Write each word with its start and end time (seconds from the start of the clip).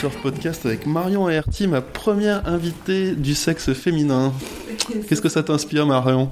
Surf 0.00 0.16
Podcast 0.22 0.64
avec 0.64 0.86
Marion 0.86 1.28
Aerti, 1.28 1.66
ma 1.66 1.82
première 1.82 2.48
invitée 2.48 3.14
du 3.14 3.34
sexe 3.34 3.74
féminin. 3.74 4.32
Qu'est-ce 5.06 5.20
que 5.20 5.28
ça 5.28 5.42
t'inspire, 5.42 5.84
Marion? 5.84 6.30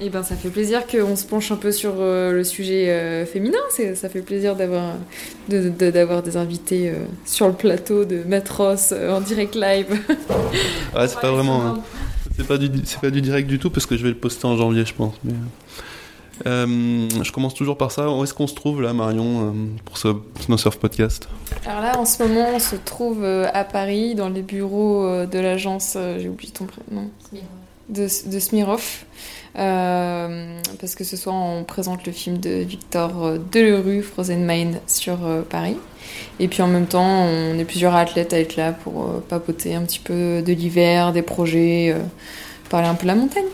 Eh 0.00 0.08
ben, 0.08 0.22
ça 0.22 0.36
fait 0.36 0.48
plaisir 0.48 0.86
qu'on 0.86 1.14
se 1.14 1.26
penche 1.26 1.52
un 1.52 1.56
peu 1.56 1.70
sur 1.70 1.92
euh, 1.98 2.32
le 2.32 2.44
sujet 2.44 2.88
euh, 2.88 3.26
féminin. 3.26 3.58
Ça 3.94 4.08
fait 4.08 4.22
plaisir 4.22 4.56
d'avoir 4.56 4.94
de, 5.50 5.68
d'avoir 5.68 6.22
des 6.22 6.38
invités 6.38 6.88
euh, 6.88 7.04
sur 7.26 7.46
le 7.46 7.52
plateau 7.52 8.06
de 8.06 8.22
Matros 8.26 8.94
en 8.94 9.20
direct 9.20 9.54
live. 9.54 10.00
ouais, 10.96 11.06
c'est 11.06 11.20
pas 11.20 11.30
vraiment. 11.30 11.62
Hein. 11.62 11.82
C'est 12.38 12.46
pas, 12.46 12.56
du, 12.56 12.70
c'est 12.84 13.00
pas 13.00 13.10
du 13.10 13.20
direct 13.20 13.46
du 13.46 13.58
tout 13.58 13.68
parce 13.68 13.84
que 13.84 13.98
je 13.98 14.02
vais 14.02 14.08
le 14.08 14.16
poster 14.16 14.46
en 14.46 14.56
janvier, 14.56 14.86
je 14.86 14.94
pense. 14.94 15.14
Mais... 15.24 15.34
Euh, 16.46 17.08
je 17.22 17.32
commence 17.32 17.54
toujours 17.54 17.76
par 17.76 17.92
ça. 17.92 18.10
Où 18.10 18.24
est-ce 18.24 18.34
qu'on 18.34 18.46
se 18.46 18.54
trouve 18.54 18.82
là, 18.82 18.92
Marion, 18.92 19.24
euh, 19.24 19.52
pour 19.84 19.98
ce 19.98 20.08
Snow 20.40 20.56
Surf 20.56 20.78
Podcast? 20.78 21.28
Alors 21.66 21.82
là, 21.82 21.98
en 21.98 22.04
ce 22.04 22.22
moment, 22.22 22.46
on 22.54 22.58
se 22.58 22.76
trouve 22.76 23.22
euh, 23.22 23.46
à 23.52 23.64
Paris, 23.64 24.14
dans 24.14 24.28
les 24.28 24.42
bureaux 24.42 25.26
de 25.26 25.38
l'agence, 25.38 25.96
j'ai 26.18 26.28
oublié 26.28 26.52
ton 26.52 26.66
prénom, 26.66 27.10
de, 27.88 28.02
de 28.02 28.38
Smirov. 28.38 29.04
parce 29.54 30.94
que 30.96 31.04
ce 31.04 31.16
soir, 31.16 31.34
on 31.34 31.64
présente 31.64 32.06
le 32.06 32.12
film 32.12 32.38
de 32.38 32.50
Victor 32.50 33.38
Delerue, 33.52 34.02
Frozen 34.02 34.44
Mind, 34.44 34.80
sur 34.86 35.18
Paris. 35.48 35.76
Et 36.38 36.48
puis 36.48 36.62
en 36.62 36.68
même 36.68 36.86
temps, 36.86 37.24
on 37.24 37.58
est 37.58 37.64
plusieurs 37.64 37.94
athlètes 37.94 38.32
à 38.32 38.40
être 38.40 38.56
là 38.56 38.72
pour 38.72 39.22
papoter 39.22 39.74
un 39.74 39.82
petit 39.82 40.00
peu 40.00 40.42
de 40.42 40.52
l'hiver, 40.52 41.12
des 41.12 41.22
projets, 41.22 41.96
parler 42.68 42.88
un 42.88 42.94
peu 42.94 43.04
de 43.04 43.08
la 43.08 43.14
montagne. 43.14 43.44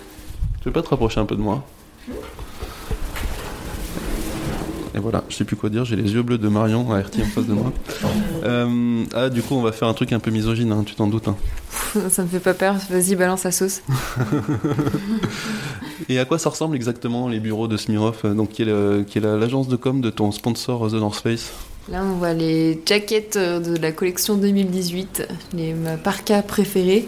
Tu 0.61 0.69
veux 0.69 0.73
pas 0.73 0.83
te 0.83 0.89
rapprocher 0.89 1.21
un 1.21 1.27
peu 1.27 1.37
de 1.37 1.43
moi? 1.43 1.65
Et 5.01 5.03
voilà, 5.03 5.25
je 5.29 5.37
sais 5.37 5.45
plus 5.45 5.57
quoi 5.57 5.71
dire, 5.71 5.85
j'ai 5.85 5.97
les 5.97 6.13
yeux 6.13 6.23
bleus 6.23 6.37
de 6.37 6.49
Marion 6.49 6.93
à 6.93 7.01
RT 7.01 7.21
en 7.23 7.25
face 7.25 7.47
de 7.47 7.55
moi. 7.55 7.73
Euh, 8.43 9.05
ah, 9.15 9.29
du 9.29 9.43
coup, 9.43 9.55
on 9.55 9.61
va 9.61 9.71
faire 9.71 9.87
un 9.87 9.93
truc 9.93 10.15
un 10.15 10.19
peu 10.19 10.31
misogyne, 10.31 10.73
hein, 10.73 10.83
tu 10.87 10.95
t'en 10.95 11.09
doutes. 11.09 11.29
Hein. 11.29 11.37
Ça 12.09 12.23
me 12.23 12.29
fait 12.29 12.41
pas 12.41 12.55
peur, 12.55 12.77
vas-y, 12.89 13.15
balance 13.15 13.45
la 13.45 13.53
sauce. 13.53 13.83
Et 16.09 16.19
à 16.19 16.25
quoi 16.25 16.39
ça 16.39 16.49
ressemble 16.49 16.75
exactement 16.75 17.29
les 17.29 17.39
bureaux 17.39 17.69
de 17.69 17.77
Smirov, 17.77 18.17
euh, 18.25 18.33
donc 18.33 18.51
qui 18.51 18.63
est 18.63 19.21
l'agence 19.21 19.69
de 19.69 19.77
com 19.77 20.01
de 20.01 20.09
ton 20.09 20.33
sponsor 20.33 20.91
The 20.91 20.95
North 20.95 21.21
Face? 21.23 21.53
Là, 21.91 22.03
on 22.03 22.15
voit 22.15 22.33
les 22.33 22.81
jackets 22.87 23.37
euh, 23.37 23.61
de 23.61 23.77
la 23.77 23.93
collection 23.93 24.37
2018, 24.37 25.29
les 25.53 25.75
parkas 26.03 26.41
préférés. 26.41 27.07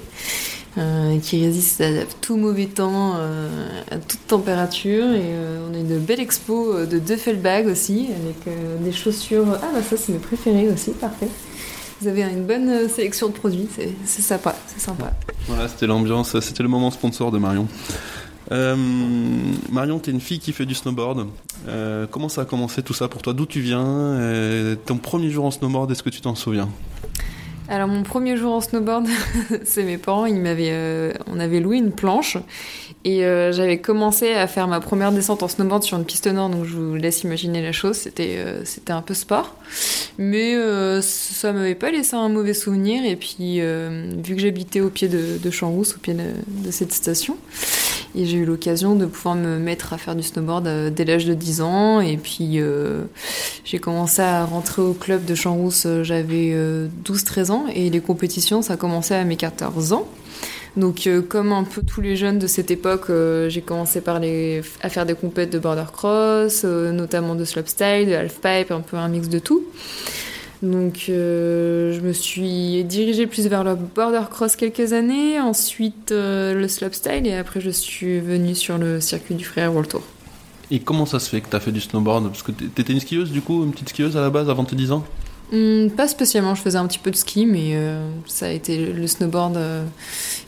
Euh, 0.78 1.19
qui 1.19 1.45
résiste 1.45 1.83
à 1.83 2.06
tout 2.23 2.39
mauvais 2.39 2.65
temps, 2.65 3.17
euh, 3.17 3.83
à 3.91 3.98
toute 3.98 4.27
température. 4.27 5.05
Et 5.12 5.20
euh, 5.23 5.69
on 5.70 5.75
a 5.75 5.78
une 5.78 5.98
belle 5.98 6.20
expo 6.20 6.87
de 6.87 6.98
Duffelbag 6.98 7.67
aussi, 7.67 8.09
avec 8.09 8.56
des 8.83 8.93
chaussures. 8.93 9.45
Ah 9.62 9.69
bah 9.75 9.83
ça 9.83 9.98
c'est 9.98 10.12
mes 10.12 10.19
préférés 10.19 10.70
aussi, 10.70 10.93
parfait. 10.93 11.28
Vous 12.00 12.09
avez 12.09 12.23
une 12.23 12.47
bonne 12.47 12.89
sélection 12.89 13.28
de 13.28 13.34
produits, 13.34 13.69
c'est 14.05 14.23
sympa, 14.23 14.56
c'est 14.67 14.81
sympa. 14.81 15.12
Voilà, 15.47 15.69
c'était 15.69 15.87
l'ambiance, 15.87 16.41
c'était 16.41 16.62
le 16.62 16.69
moment 16.70 16.91
sponsor 16.91 17.31
de 17.31 17.39
Marion. 17.39 17.69
Marion, 18.50 19.98
tu 19.98 20.11
es 20.11 20.12
une 20.12 20.20
fille 20.20 20.41
qui 20.41 20.53
fait 20.53 20.67
du 20.67 20.75
snowboard. 20.75 21.27
comment 22.11 22.31
ça 22.31 22.41
a 22.41 22.45
commencé 22.45 22.83
tout 22.83 22.95
ça 22.95 23.09
pour 23.09 23.20
toi? 23.20 23.34
D'où 23.34 23.45
tu 23.45 23.61
viens? 23.61 24.19
Ton 24.87 24.97
premier 24.97 25.31
jour 25.31 25.45
en 25.45 25.50
snowboard, 25.50 25.93
est-ce 25.93 26.03
que 26.03 26.11
tu 26.11 26.23
t'en 26.23 26.34
souviens? 26.34 26.69
Alors 27.73 27.89
mon 27.89 28.03
premier 28.03 28.37
jour 28.37 28.53
en 28.53 28.61
snowboard, 28.61 29.09
c'est 29.65 29.84
mes 29.84 29.97
parents, 29.97 30.27
ils 30.27 30.39
m'avaient, 30.39 30.73
euh, 30.73 31.11
on 31.27 31.41
avait 31.41 31.59
loué 31.59 31.78
une 31.78 31.91
planche 31.91 32.37
et 33.05 33.25
euh, 33.25 33.51
j'avais 33.51 33.78
commencé 33.78 34.34
à 34.34 34.47
faire 34.47 34.69
ma 34.69 34.78
première 34.78 35.11
descente 35.11 35.42
en 35.42 35.48
snowboard 35.48 35.83
sur 35.83 35.97
une 35.97 36.05
piste 36.05 36.27
nord, 36.27 36.50
donc 36.50 36.67
je 36.67 36.77
vous 36.77 36.97
laisse 36.97 37.23
imaginer 37.23 37.62
la 37.62 37.72
chose. 37.72 37.97
C'était, 37.97 38.34
euh, 38.37 38.62
un 38.88 39.00
peu 39.00 39.15
sport, 39.15 39.56
mais 40.19 40.55
ça 41.00 41.55
m'avait 41.55 41.75
pas 41.75 41.91
laissé 41.91 42.15
un 42.15 42.28
mauvais 42.28 42.53
souvenir. 42.53 43.06
Et 43.06 43.16
puis 43.16 43.60
vu 43.60 44.37
que 44.37 44.41
j'habitais 44.43 44.81
au 44.81 44.91
pied 44.91 45.09
de, 45.09 45.39
de 45.43 45.50
Champs-Rousse, 45.50 45.94
au 45.97 45.99
pied 45.99 46.12
de, 46.12 46.71
cette 46.71 46.93
station, 46.93 47.39
et 48.17 48.27
j'ai 48.27 48.39
eu 48.39 48.45
l'occasion 48.45 48.95
de 48.95 49.06
pouvoir 49.06 49.34
me 49.34 49.59
mettre 49.59 49.93
à 49.93 49.99
faire 49.99 50.15
du 50.15 50.23
snowboard 50.23 50.93
dès 50.95 51.05
l'âge 51.05 51.25
de 51.25 51.34
10 51.34 51.61
ans. 51.62 52.00
Et 52.00 52.17
puis 52.17 52.61
j'ai 53.65 53.78
commencé 53.78 54.23
à 54.23 54.45
rentrer 54.45 54.83
au 54.83 54.93
club 54.93 55.25
de 55.25 55.34
Champs-Rousse, 55.34 55.87
j'avais 56.03 56.56
12-13 57.05 57.51
ans 57.51 57.65
et 57.75 57.91
les 57.91 58.01
compétitions, 58.01 58.62
ça 58.62 58.75
a 58.75 58.77
commencé 58.77 59.15
à 59.15 59.25
mes 59.25 59.37
14 59.37 59.93
ans. 59.93 60.06
Donc, 60.77 61.06
euh, 61.06 61.21
comme 61.21 61.53
un 61.53 61.65
peu 61.65 61.83
tous 61.83 62.01
les 62.01 62.17
jeunes 62.17 62.39
de 62.39 62.47
cette 62.47 62.71
époque, 62.71 63.11
euh, 63.11 63.51
j'ai 63.51 63.61
commencé 63.61 64.01
par 64.01 64.19
les, 64.19 64.62
à 64.81 64.89
faire 64.89 65.05
des 65.05 65.15
compètes 65.15 65.51
de 65.51 65.59
border 65.59 65.84
cross, 65.93 66.62
euh, 66.65 66.93
notamment 66.93 67.34
de 67.34 67.45
slopestyle, 67.45 68.09
de 68.09 68.15
halfpipe, 68.15 68.71
un 68.71 68.81
peu 68.81 68.97
un 68.97 69.09
mix 69.09 69.28
de 69.28 69.39
tout. 69.39 69.65
Donc, 70.62 71.05
je 71.09 72.00
me 72.00 72.12
suis 72.12 72.84
dirigée 72.84 73.27
plus 73.27 73.49
vers 73.49 73.65
le 73.65 73.75
border 73.75 74.23
cross 74.31 74.56
quelques 74.56 74.93
années, 74.93 75.41
ensuite 75.41 76.12
le 76.12 76.67
slopestyle, 76.69 77.27
et 77.27 77.34
après, 77.34 77.61
je 77.61 77.71
suis 77.71 78.21
venue 78.21 78.55
sur 78.55 78.78
le 78.78 79.01
circuit 79.01 79.34
du 79.34 79.45
Frère 79.45 79.72
World 79.72 79.91
Tour. 79.91 80.03
Et 80.71 80.78
comment 80.78 81.05
ça 81.05 81.19
se 81.19 81.28
fait 81.28 81.43
que 81.43 81.51
tu 81.51 81.56
as 81.56 81.61
fait 81.61 81.71
du 81.71 81.81
snowboard? 81.81 82.28
Parce 82.28 82.43
que 82.43 82.51
tu 82.51 82.65
étais 82.65 82.95
une 82.95 83.01
skieuse, 83.01 83.31
du 83.31 83.43
coup, 83.43 83.62
une 83.62 83.72
petite 83.72 83.91
skieuse 83.91 84.17
à 84.17 84.22
la 84.22 84.31
base 84.31 84.49
avant 84.49 84.65
tes 84.65 84.75
10 84.75 84.93
ans? 84.93 85.05
Hmm, 85.53 85.91
pas 85.91 86.09
spécialement, 86.09 86.55
je 86.55 86.62
faisais 86.62 86.78
un 86.78 86.87
petit 86.87 86.99
peu 86.99 87.11
de 87.11 87.17
ski, 87.17 87.45
mais 87.45 87.72
euh, 87.75 88.09
ça 88.27 88.47
a 88.47 88.49
été 88.49 88.87
le 88.87 89.06
snowboard 89.06 89.59
euh, 89.59 89.84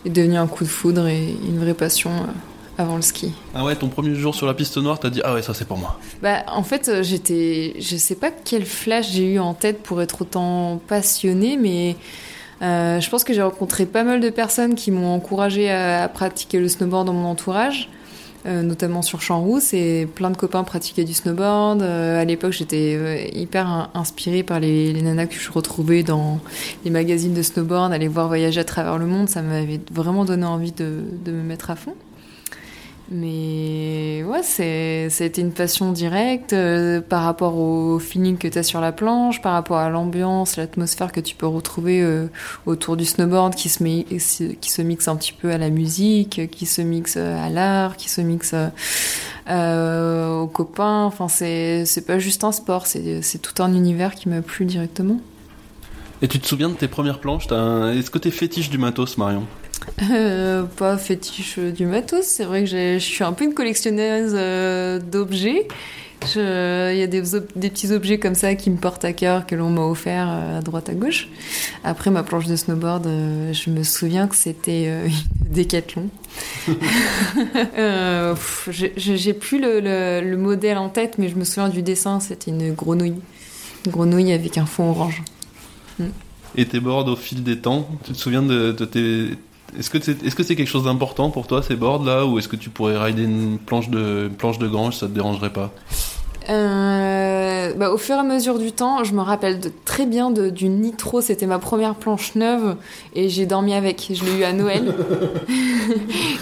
est 0.07 0.11
devenu 0.11 0.39
un 0.39 0.47
coup 0.47 0.65
de 0.65 0.69
foudre 0.71 1.07
et 1.07 1.37
une 1.47 1.59
vraie 1.59 1.75
passion 1.75 2.11
euh, 2.11 2.33
avant 2.79 2.97
le 2.97 3.03
ski. 3.03 3.33
Ah 3.55 3.65
ouais, 3.65 3.77
ton 3.77 3.89
premier 3.89 4.15
jour 4.15 4.35
sur 4.35 4.47
la 4.47 4.55
piste 4.55 4.77
noire, 4.79 4.99
t'as 4.99 5.11
dit 5.11 5.21
ah 5.25 5.35
ouais 5.35 5.43
ça 5.43 5.55
c'est 5.55 5.67
pour 5.67 5.79
moi. 5.79 5.99
Bah 6.23 6.45
en 6.49 6.63
fait 6.63 7.03
j'étais, 7.03 7.75
je 7.79 7.97
sais 7.97 8.17
pas 8.17 8.31
quel 8.31 8.65
flash 8.65 9.11
j'ai 9.13 9.35
eu 9.35 9.39
en 9.39 9.55
tête 9.55 9.83
pour 9.83 10.03
être 10.03 10.23
autant 10.23 10.81
passionnée, 10.89 11.57
mais 11.57 11.97
je 12.61 13.11
pense 13.11 13.25
que 13.25 13.33
j'ai 13.33 13.43
rencontré 13.43 13.87
pas 13.87 14.05
mal 14.05 14.21
de 14.21 14.31
personnes 14.31 14.75
qui 14.75 14.91
m'ont 14.91 15.15
encouragé 15.15 15.71
à, 15.71 16.09
pratiquer 16.09 16.59
le 16.59 16.69
snowboard 16.69 17.07
dans 17.07 17.13
mon 17.13 17.29
entourage. 17.29 17.89
Euh, 18.47 18.61
notamment 18.61 19.01
sur 19.01 19.23
Champs-Rousse, 19.23 19.73
et 19.73 20.07
plein 20.07 20.31
de 20.31 20.37
copains 20.37 20.65
pratiquaient 20.65 21.05
du 21.05 21.15
snowboard. 21.15 21.81
Euh, 21.81 22.21
à 22.21 22.27
l'époque, 22.27 22.53
j'étais 22.53 22.95
euh, 22.95 23.25
hyper 23.33 23.89
inspirée 23.95 24.43
par 24.43 24.61
les, 24.61 24.93
les, 24.93 25.01
nanas 25.01 25.29
que 25.29 25.37
je 25.37 25.51
retrouvais 25.51 26.03
dans 26.03 26.41
les 26.85 26.91
magazines 26.91 27.33
de 27.33 27.41
snowboard, 27.41 27.91
aller 27.95 28.07
voir 28.07 28.29
voyager 28.29 28.61
à 28.61 28.65
travers 28.65 28.99
le 28.99 29.07
monde, 29.07 29.31
ça 29.31 29.41
m'avait 29.41 29.81
vraiment 29.91 30.27
donné 30.27 30.45
envie 30.45 30.73
de, 30.73 31.05
de 31.25 31.33
me 31.33 31.43
mettre 31.43 31.71
à 31.71 31.77
fond. 31.77 31.95
Mais 33.11 34.25
ouais, 34.27 34.43
c'est, 34.43 35.11
ça 35.11 35.27
une 35.37 35.53
passion 35.53 35.93
directe 35.93 36.55
euh, 36.55 37.03
par 37.03 37.25
rapport 37.25 37.57
au 37.57 37.99
feeling 37.99 38.39
que 38.39 38.49
tu 38.49 38.59
as 38.59 38.63
sur 38.63 38.81
la 38.81 38.93
planche, 38.93 39.43
par 39.43 39.53
rapport 39.53 39.77
à 39.77 39.91
l'ambiance, 39.91 40.57
l'atmosphère 40.57 41.13
que 41.13 41.21
tu 41.21 41.35
peux 41.35 41.47
retrouver 41.47 42.01
euh, 42.01 42.29
autour 42.65 42.97
du 42.97 43.05
snowboard 43.05 43.55
qui 43.57 43.69
se, 43.69 43.83
met, 43.83 44.05
qui 44.05 44.71
se 44.71 44.83
mixe 44.83 45.07
un 45.09 45.17
petit 45.17 45.35
peu 45.35 45.51
à 45.51 45.59
la 45.59 45.69
musique, 45.69 46.51
qui 46.51 46.65
se 46.65 46.81
mixe 46.81 47.19
à 47.19 47.51
l'art, 47.51 47.99
qui 47.99 48.09
se 48.09 48.23
mixe 48.23 48.55
euh, 49.51 50.39
aux 50.39 50.47
copains. 50.47 51.05
Enfin, 51.05 51.29
c'est, 51.29 51.85
c'est 51.85 52.07
pas 52.07 52.19
juste 52.19 52.43
un 52.43 52.53
sport, 52.53 52.87
c'est, 52.87 53.21
c'est 53.21 53.39
tout 53.39 53.63
un 53.63 53.75
univers 53.75 54.15
qui 54.15 54.31
m'a 54.31 54.41
plu 54.41 54.65
directement. 54.65 55.21
Et 56.23 56.29
tu 56.29 56.41
te 56.41 56.47
souviens 56.47 56.71
de 56.71 56.75
tes 56.75 56.89
premières 56.89 57.21
planches? 57.21 57.45
Est-ce 57.49 58.11
que 58.11 58.19
t'es 58.19 58.31
fétiche 58.31 58.71
du 58.71 58.79
matos, 58.79 59.19
Marion? 59.19 59.45
Euh, 60.11 60.65
pas 60.65 60.99
fétiche 60.99 61.59
du 61.59 61.87
matos. 61.87 62.25
C'est 62.25 62.45
vrai 62.45 62.65
que 62.65 62.71
je 62.71 62.99
suis 62.99 63.25
un 63.25 63.33
peu 63.33 63.45
une 63.45 63.55
collectionneuse 63.55 64.33
euh, 64.35 64.99
d'objets. 64.99 65.69
Il 66.37 66.41
y 66.97 67.03
a 67.03 67.07
des, 67.07 67.23
des, 67.55 67.69
petits 67.69 67.93
objets 67.93 68.19
comme 68.19 68.35
ça 68.35 68.55
qui 68.55 68.71
me 68.71 68.79
portent 68.79 69.05
à 69.05 69.13
cœur, 69.13 69.45
que 69.45 69.55
l'on 69.55 69.69
m'a 69.69 69.83
offert 69.83 70.27
euh, 70.31 70.59
à 70.59 70.63
droite 70.63 70.89
à 70.89 70.95
gauche. 70.95 71.29
Après 71.85 72.11
ma 72.11 72.23
planche 72.23 72.47
de 72.47 72.57
snowboard, 72.57 73.05
je 73.53 73.71
me 73.71 73.83
souviens 73.83 74.27
que 74.27 74.35
c'était 74.35 74.87
une 74.87 75.13
décathlon. 75.51 76.09
J'ai 78.97 79.35
plus 79.35 79.61
le, 79.61 79.81
le, 79.81 80.37
modèle 80.39 80.79
en 80.79 80.89
tête, 80.89 81.19
mais 81.19 81.29
je 81.29 81.35
me 81.37 81.45
souviens 81.45 81.69
du 81.69 81.83
dessin. 81.83 82.21
C'était 82.21 82.51
une 82.51 82.73
grenouille. 82.73 83.21
Une 83.85 83.93
grenouille 83.93 84.33
avec 84.33 84.57
un 84.57 84.65
fond 84.65 84.89
orange. 84.91 85.23
Mm. 85.99 86.07
Et 86.57 86.65
tes 86.65 86.81
boards 86.81 87.09
au 87.09 87.17
fil 87.17 87.43
des 87.43 87.59
temps, 87.59 87.87
tu 88.05 88.13
te 88.13 88.17
souviens 88.17 88.43
de, 88.43 88.73
de 88.73 88.85
tes, 88.87 89.37
est-ce 89.79 89.91
que 89.91 90.01
c'est 90.01 90.23
est 90.23 90.29
-ce 90.29 90.43
c'est 90.43 90.57
quelque 90.57 90.69
chose 90.69 90.85
d'important 90.85 91.31
pour 91.31 91.47
toi 91.47 91.63
ces 91.63 91.77
boards 91.77 92.05
là 92.05 92.25
ou 92.27 92.39
est-ce 92.39 92.49
que 92.49 92.57
tu 92.57 92.71
pourrais 92.71 92.99
rider 93.07 93.25
une 93.25 93.59
planche 93.59 93.89
de 93.89 94.29
une 94.31 94.37
planche 94.37 94.59
de 94.59 94.69
grange 94.69 94.95
ça 94.97 95.07
te 95.07 95.13
dérangerait 95.13 95.53
pas? 95.53 95.71
Euh, 96.51 97.73
bah, 97.75 97.91
au 97.91 97.97
fur 97.97 98.17
et 98.17 98.19
à 98.19 98.23
mesure 98.23 98.59
du 98.59 98.73
temps, 98.73 99.05
je 99.05 99.15
me 99.15 99.21
rappelle 99.21 99.61
de, 99.61 99.71
très 99.85 100.07
bien 100.07 100.31
de, 100.31 100.51
du 100.51 100.69
Nitro. 100.69 101.21
C'était 101.21 101.47
ma 101.47 101.59
première 101.59 101.95
planche 101.95 102.35
neuve 102.35 102.77
et 103.15 103.29
j'ai 103.29 103.47
dormi 103.47 103.75
avec. 103.75 104.11
Je 104.13 104.25
l'ai 104.25 104.39
eu 104.39 104.45
à 104.45 104.53
Noël. 104.53 104.95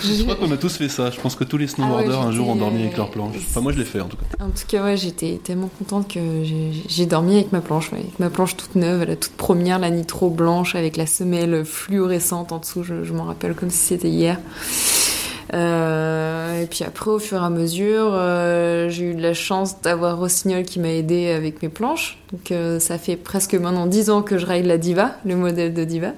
je 0.03 0.23
crois 0.23 0.37
qu'on 0.37 0.51
a 0.51 0.57
tous 0.57 0.77
fait 0.77 0.89
ça. 0.89 1.11
Je 1.11 1.21
pense 1.21 1.37
que 1.37 1.45
tous 1.45 1.59
les 1.59 1.67
snowboarders 1.67 2.21
ah 2.23 2.27
un 2.27 2.33
jour 2.33 2.49
ont 2.49 2.57
dormi 2.57 2.83
avec 2.83 2.97
leur 2.97 3.11
planche. 3.11 3.37
Enfin, 3.37 3.61
moi, 3.61 3.73
je 3.73 3.79
l'ai 3.79 3.85
fait 3.85 4.01
en 4.01 4.09
tout 4.09 4.17
cas. 4.17 4.45
En 4.45 4.51
tout 4.51 4.67
cas, 4.67 4.83
ouais, 4.85 4.97
j'étais 4.97 5.41
tellement 5.43 5.71
contente 5.79 6.09
que 6.09 6.21
j'ai 6.89 7.07
dormi 7.07 7.35
avec 7.35 7.53
ma 7.53 7.61
planche. 7.61 7.93
avec 7.93 8.19
ma 8.19 8.31
planche 8.31 8.57
toute 8.57 8.75
neuve, 8.75 9.05
la 9.05 9.17
toute 9.17 9.33
première, 9.33 9.79
la 9.79 9.91
Nitro 9.91 10.31
blanche 10.31 10.75
avec 10.75 10.97
la 10.97 11.07
semelle 11.07 11.65
fluorescente 11.65 12.53
en 12.53 12.59
dessous. 12.59 12.83
Je, 12.83 13.05
je 13.05 13.13
m'en 13.13 13.25
rappelle 13.25 13.55
comme 13.55 13.71
si 13.71 13.79
c'était 13.79 14.09
hier. 14.09 14.39
Et 15.53 16.67
puis 16.67 16.85
après, 16.85 17.11
au 17.11 17.19
fur 17.19 17.43
et 17.43 17.45
à 17.45 17.51
mesure, 17.51 18.13
j'ai 18.89 19.05
eu 19.05 19.15
la 19.15 19.35
chance 19.35 19.81
d'avoir 19.83 20.19
Rossignol 20.19 20.63
qui 20.65 20.81
m'a 20.81 20.91
aidé 20.91 21.31
avec 21.31 21.63
mes 21.63 21.69
planches. 21.69 22.19
Donc 22.33 22.53
ça 22.81 22.99
fait 22.99 23.17
presque 23.17 23.55
maintenant 23.55 23.87
10 23.87 24.11
ans 24.11 24.23
que 24.23 24.39
je 24.39 24.47
ride 24.47 24.67
la 24.67 24.79
Diva, 24.79 25.13
le 25.25 25.37
modèle 25.37 25.75
de 25.75 25.85
Diva. 25.85 26.13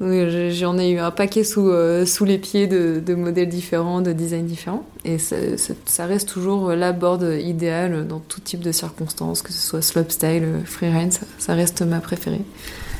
J'en 0.00 0.78
ai 0.78 0.90
eu 0.90 0.98
un 0.98 1.10
paquet 1.12 1.44
sous, 1.44 1.68
euh, 1.68 2.04
sous 2.04 2.24
les 2.24 2.38
pieds 2.38 2.66
de, 2.66 3.00
de, 3.04 3.14
modèles 3.14 3.48
différents, 3.48 4.00
de 4.00 4.12
designs 4.12 4.44
différents. 4.44 4.84
Et 5.04 5.18
ça, 5.18 5.36
ça, 5.84 6.06
reste 6.06 6.28
toujours 6.28 6.70
la 6.70 6.92
board 6.92 7.22
idéale 7.40 8.06
dans 8.06 8.18
tout 8.18 8.40
type 8.40 8.60
de 8.60 8.72
circonstances, 8.72 9.40
que 9.42 9.52
ce 9.52 9.60
soit 9.60 9.82
slopestyle, 9.82 10.62
freeride, 10.64 11.12
ça, 11.12 11.20
ça 11.38 11.54
reste 11.54 11.82
ma 11.82 12.00
préférée. 12.00 12.42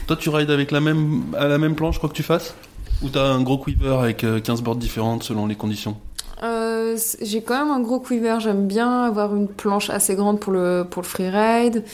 Toi, 0.07 0.17
tu 0.17 0.29
rides 0.29 0.51
avec 0.51 0.71
la 0.71 0.81
même, 0.81 1.25
à 1.37 1.49
la 1.49 1.59
même 1.59 1.75
planche, 1.75 1.99
quoi 1.99 2.09
que 2.09 2.15
tu 2.15 2.23
fasses? 2.23 2.55
Ou 3.03 3.09
t'as 3.09 3.27
un 3.27 3.43
gros 3.43 3.59
quiver 3.59 3.95
avec 3.95 4.19
15 4.19 4.61
euh, 4.61 4.63
boards 4.63 4.77
différentes 4.77 5.23
selon 5.23 5.47
les 5.47 5.57
conditions 5.57 5.97
euh, 6.43 6.99
j'ai 7.23 7.41
quand 7.41 7.59
même 7.59 7.73
un 7.73 7.81
gros 7.81 8.01
quiver. 8.01 8.37
J'aime 8.41 8.67
bien 8.67 9.05
avoir 9.05 9.35
une 9.35 9.49
planche 9.49 9.89
assez 9.89 10.15
grande 10.15 10.41
pour 10.41 10.53
le, 10.53 10.85
pour 10.89 11.01
le 11.01 11.07
freeride. 11.07 11.85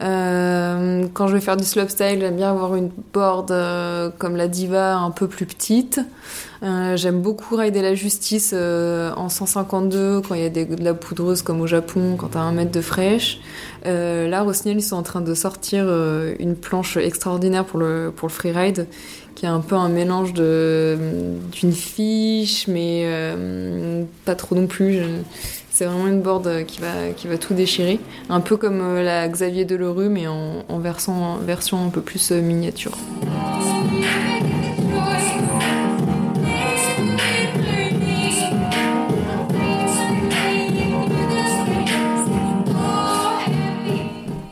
Euh, 0.00 1.06
quand 1.12 1.28
je 1.28 1.34
vais 1.34 1.40
faire 1.40 1.56
du 1.56 1.62
slopestyle, 1.62 2.18
j'aime 2.18 2.34
bien 2.34 2.50
avoir 2.50 2.74
une 2.74 2.90
board 3.12 3.54
comme 4.18 4.34
la 4.34 4.48
Diva 4.48 4.96
un 4.96 5.10
peu 5.12 5.28
plus 5.28 5.46
petite. 5.46 6.00
J'aime 6.62 7.20
beaucoup 7.20 7.54
rider 7.54 7.82
la 7.82 7.94
justice 7.94 8.52
en 8.54 9.28
152 9.28 10.22
quand 10.22 10.34
il 10.34 10.42
y 10.42 10.46
a 10.46 10.50
de 10.50 10.82
la 10.82 10.94
poudreuse 10.94 11.42
comme 11.42 11.60
au 11.60 11.66
Japon, 11.68 12.16
quand 12.16 12.28
t'as 12.28 12.40
un 12.40 12.52
mètre 12.52 12.72
de 12.72 12.80
fraîche. 12.80 13.40
là, 13.84 14.42
Rossignol, 14.42 14.78
ils 14.78 14.82
sont 14.82 14.96
en 14.96 15.02
train 15.02 15.20
de 15.20 15.34
sortir 15.34 15.84
une 16.40 16.56
planche 16.56 16.96
extraordinaire 16.96 17.64
pour 17.64 17.78
le, 17.78 18.12
pour 18.14 18.26
le 18.26 18.32
freeride 18.32 18.88
qui 19.42 19.46
est 19.46 19.48
un 19.48 19.58
peu 19.58 19.74
un 19.74 19.88
mélange 19.88 20.34
d'une 20.34 21.72
fiche, 21.72 22.68
mais 22.68 23.04
pas 24.24 24.36
trop 24.36 24.54
non 24.54 24.68
plus. 24.68 25.00
C'est 25.72 25.84
vraiment 25.86 26.06
une 26.06 26.20
board 26.20 26.64
qui 26.66 26.80
va, 26.80 27.10
qui 27.16 27.26
va 27.26 27.38
tout 27.38 27.52
déchirer. 27.52 27.98
Un 28.28 28.40
peu 28.40 28.56
comme 28.56 28.80
euh, 28.80 29.02
la 29.02 29.26
Xavier 29.26 29.64
Delerue, 29.64 30.10
mais 30.10 30.28
en, 30.28 30.64
en 30.68 30.78
version, 30.78 31.40
un 31.84 31.88
peu 31.88 32.02
plus 32.02 32.30
euh, 32.30 32.40
miniature. 32.40 32.92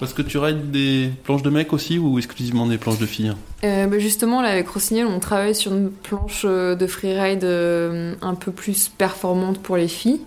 Parce 0.01 0.13
que 0.15 0.23
tu 0.23 0.39
rides 0.39 0.71
des 0.71 1.11
planches 1.25 1.43
de 1.43 1.51
mecs 1.51 1.73
aussi 1.73 1.99
ou 1.99 2.19
exclusivement 2.19 2.67
des 2.67 2.79
planches 2.79 2.99
de 2.99 3.07
filles? 3.07 3.33
Euh, 3.63 3.87
bah 3.87 3.99
Justement, 3.99 4.43
là, 4.43 4.49
avec 4.49 4.69
Rossignol, 4.69 5.07
on 5.07 5.21
travaille 5.21 5.55
sur 5.55 5.73
une 5.73 5.91
planche 5.91 6.45
de 6.45 6.87
freeride 6.87 7.45
un 7.45 8.35
peu 8.35 8.51
plus 8.51 8.89
performante 8.89 9.61
pour 9.61 9.77
les 9.77 9.89
filles. 9.89 10.21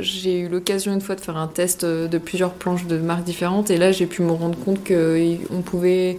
J'ai 0.00 0.40
eu 0.40 0.48
l'occasion 0.48 0.92
une 0.92 1.00
fois 1.00 1.14
de 1.14 1.20
faire 1.20 1.36
un 1.36 1.46
test 1.46 1.84
de 1.84 2.18
plusieurs 2.18 2.52
planches 2.52 2.86
de 2.86 2.98
marques 2.98 3.24
différentes. 3.24 3.70
Et 3.70 3.76
là 3.76 3.92
j'ai 3.92 4.06
pu 4.06 4.22
me 4.22 4.32
rendre 4.32 4.58
compte 4.58 4.80
qu'on 4.86 5.62
pouvait 5.62 6.18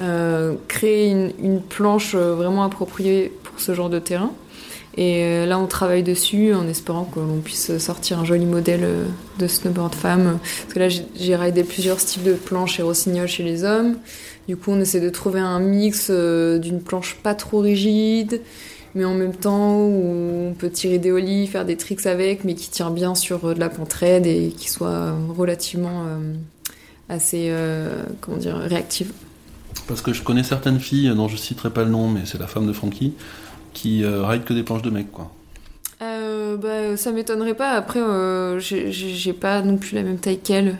euh, 0.00 0.54
créer 0.68 1.10
une, 1.10 1.60
planche 1.60 2.14
vraiment 2.14 2.64
appropriée 2.64 3.32
pour 3.44 3.60
ce 3.60 3.74
genre 3.74 3.90
de 3.90 3.98
terrain. 3.98 4.32
Et 4.96 5.22
euh, 5.24 5.46
là 5.46 5.58
on 5.58 5.66
travaille 5.66 6.02
dessus 6.02 6.52
en 6.54 6.68
espérant 6.68 7.04
que 7.04 7.18
l'on 7.18 7.40
puisse 7.40 7.78
sortir 7.78 8.18
un 8.18 8.24
joli 8.24 8.44
modèle 8.44 8.86
de 9.38 9.46
snowboard 9.46 9.94
femme. 9.94 10.38
Parce 10.62 10.74
que 10.74 10.78
là 10.78 10.88
j'ai 10.88 11.36
raidé 11.36 11.64
plusieurs 11.64 12.00
styles 12.00 12.24
de 12.24 12.34
planches 12.34 12.78
et 12.78 12.82
rossignol 12.82 13.26
chez 13.26 13.42
les 13.42 13.64
hommes. 13.64 13.96
Du 14.48 14.56
coup 14.56 14.70
on 14.72 14.80
essaie 14.80 15.00
de 15.00 15.10
trouver 15.10 15.40
un 15.40 15.60
mix 15.60 16.08
euh, 16.10 16.58
d'une 16.58 16.80
planche 16.80 17.16
pas 17.22 17.34
trop 17.34 17.60
rigide, 17.60 18.40
mais 18.94 19.04
en 19.04 19.14
même 19.14 19.34
temps 19.34 19.78
où 19.78 20.48
on 20.50 20.54
peut 20.54 20.70
tirer 20.70 20.98
des 20.98 21.10
ollies, 21.10 21.46
faire 21.46 21.64
des 21.64 21.76
tricks 21.76 22.06
avec, 22.06 22.44
mais 22.44 22.54
qui 22.54 22.70
tient 22.70 22.90
bien 22.90 23.14
sur 23.14 23.44
euh, 23.44 23.54
de 23.54 23.60
la 23.60 23.68
pente 23.68 23.92
raide 23.92 24.26
et 24.26 24.52
qui 24.56 24.68
soit 24.68 25.14
relativement 25.36 26.04
euh, 26.06 26.34
assez, 27.08 27.48
euh, 27.50 28.02
comment 28.20 28.36
dire, 28.36 28.56
réactive. 28.56 29.12
Parce 29.86 30.02
que 30.02 30.12
je 30.12 30.22
connais 30.22 30.44
certaines 30.44 30.80
filles, 30.80 31.12
dont 31.14 31.28
je 31.28 31.36
citerai 31.36 31.70
pas 31.70 31.84
le 31.84 31.90
nom, 31.90 32.08
mais 32.08 32.20
c'est 32.24 32.38
la 32.38 32.46
femme 32.46 32.66
de 32.66 32.72
Frankie, 32.72 33.14
qui 33.72 34.04
euh, 34.04 34.24
ride 34.26 34.44
que 34.44 34.54
des 34.54 34.62
planches 34.62 34.82
de 34.82 34.90
mecs, 34.90 35.10
quoi. 35.10 35.30
Euh, 36.02 36.56
bah, 36.56 36.96
ça 36.96 37.12
m'étonnerait 37.12 37.54
pas. 37.54 37.70
Après, 37.70 38.00
euh, 38.00 38.58
j'ai 38.58 39.32
pas 39.32 39.62
non 39.62 39.76
plus 39.76 39.94
la 39.94 40.02
même 40.02 40.18
taille 40.18 40.38
qu'elle. 40.38 40.76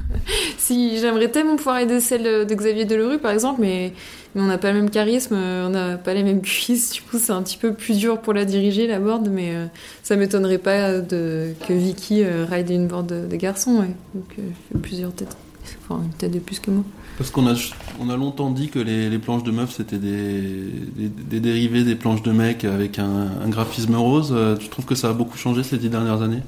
si 0.58 0.98
j'aimerais 0.98 1.30
tellement 1.30 1.56
pouvoir 1.56 1.78
aider 1.78 2.00
celle 2.00 2.46
de 2.46 2.54
Xavier 2.54 2.86
Delerue, 2.86 3.18
par 3.18 3.32
exemple, 3.32 3.60
mais, 3.60 3.92
on 4.36 4.44
n'a 4.44 4.58
pas 4.58 4.72
le 4.72 4.80
même 4.80 4.90
charisme, 4.90 5.36
on 5.36 5.68
n'a 5.68 5.96
pas 5.98 6.14
les 6.14 6.22
mêmes 6.22 6.40
cuisses. 6.42 6.92
Du 6.92 7.02
coup, 7.02 7.18
c'est 7.18 7.32
un 7.32 7.42
petit 7.42 7.58
peu 7.58 7.74
plus 7.74 7.98
dur 7.98 8.20
pour 8.20 8.32
la 8.32 8.46
diriger 8.46 8.86
la 8.86 9.00
board, 9.00 9.28
mais 9.30 9.54
euh, 9.54 9.66
ça 10.02 10.16
m'étonnerait 10.16 10.58
pas 10.58 11.00
que 11.02 11.72
Vicky 11.72 12.24
ride 12.24 12.70
une 12.70 12.86
board 12.86 13.06
de, 13.06 13.26
de 13.26 13.36
garçon. 13.36 13.80
Ouais. 13.80 13.94
Donc, 14.14 14.36
plusieurs 14.80 15.12
têtes, 15.12 15.36
enfin 15.82 16.00
une 16.02 16.14
tête 16.14 16.32
de 16.32 16.38
plus 16.38 16.58
que 16.58 16.70
moi. 16.70 16.84
Parce 17.16 17.30
qu'on 17.30 17.46
a, 17.46 17.54
on 18.00 18.10
a 18.10 18.16
longtemps 18.16 18.50
dit 18.50 18.68
que 18.68 18.80
les, 18.80 19.18
planches 19.18 19.44
de 19.44 19.52
meufs 19.52 19.76
c'était 19.76 19.98
des, 19.98 21.40
dérivés 21.40 21.84
des 21.84 21.94
planches 21.94 22.22
de 22.22 22.32
mecs 22.32 22.64
avec 22.64 22.98
un, 22.98 23.48
graphisme 23.48 23.94
rose. 23.94 24.32
Euh, 24.34 24.56
tu 24.56 24.68
trouves 24.68 24.84
que 24.84 24.96
ça 24.96 25.10
a 25.10 25.12
beaucoup 25.12 25.38
changé 25.38 25.62
ces 25.62 25.78
dix 25.78 25.88
dernières 25.88 26.22
années? 26.22 26.42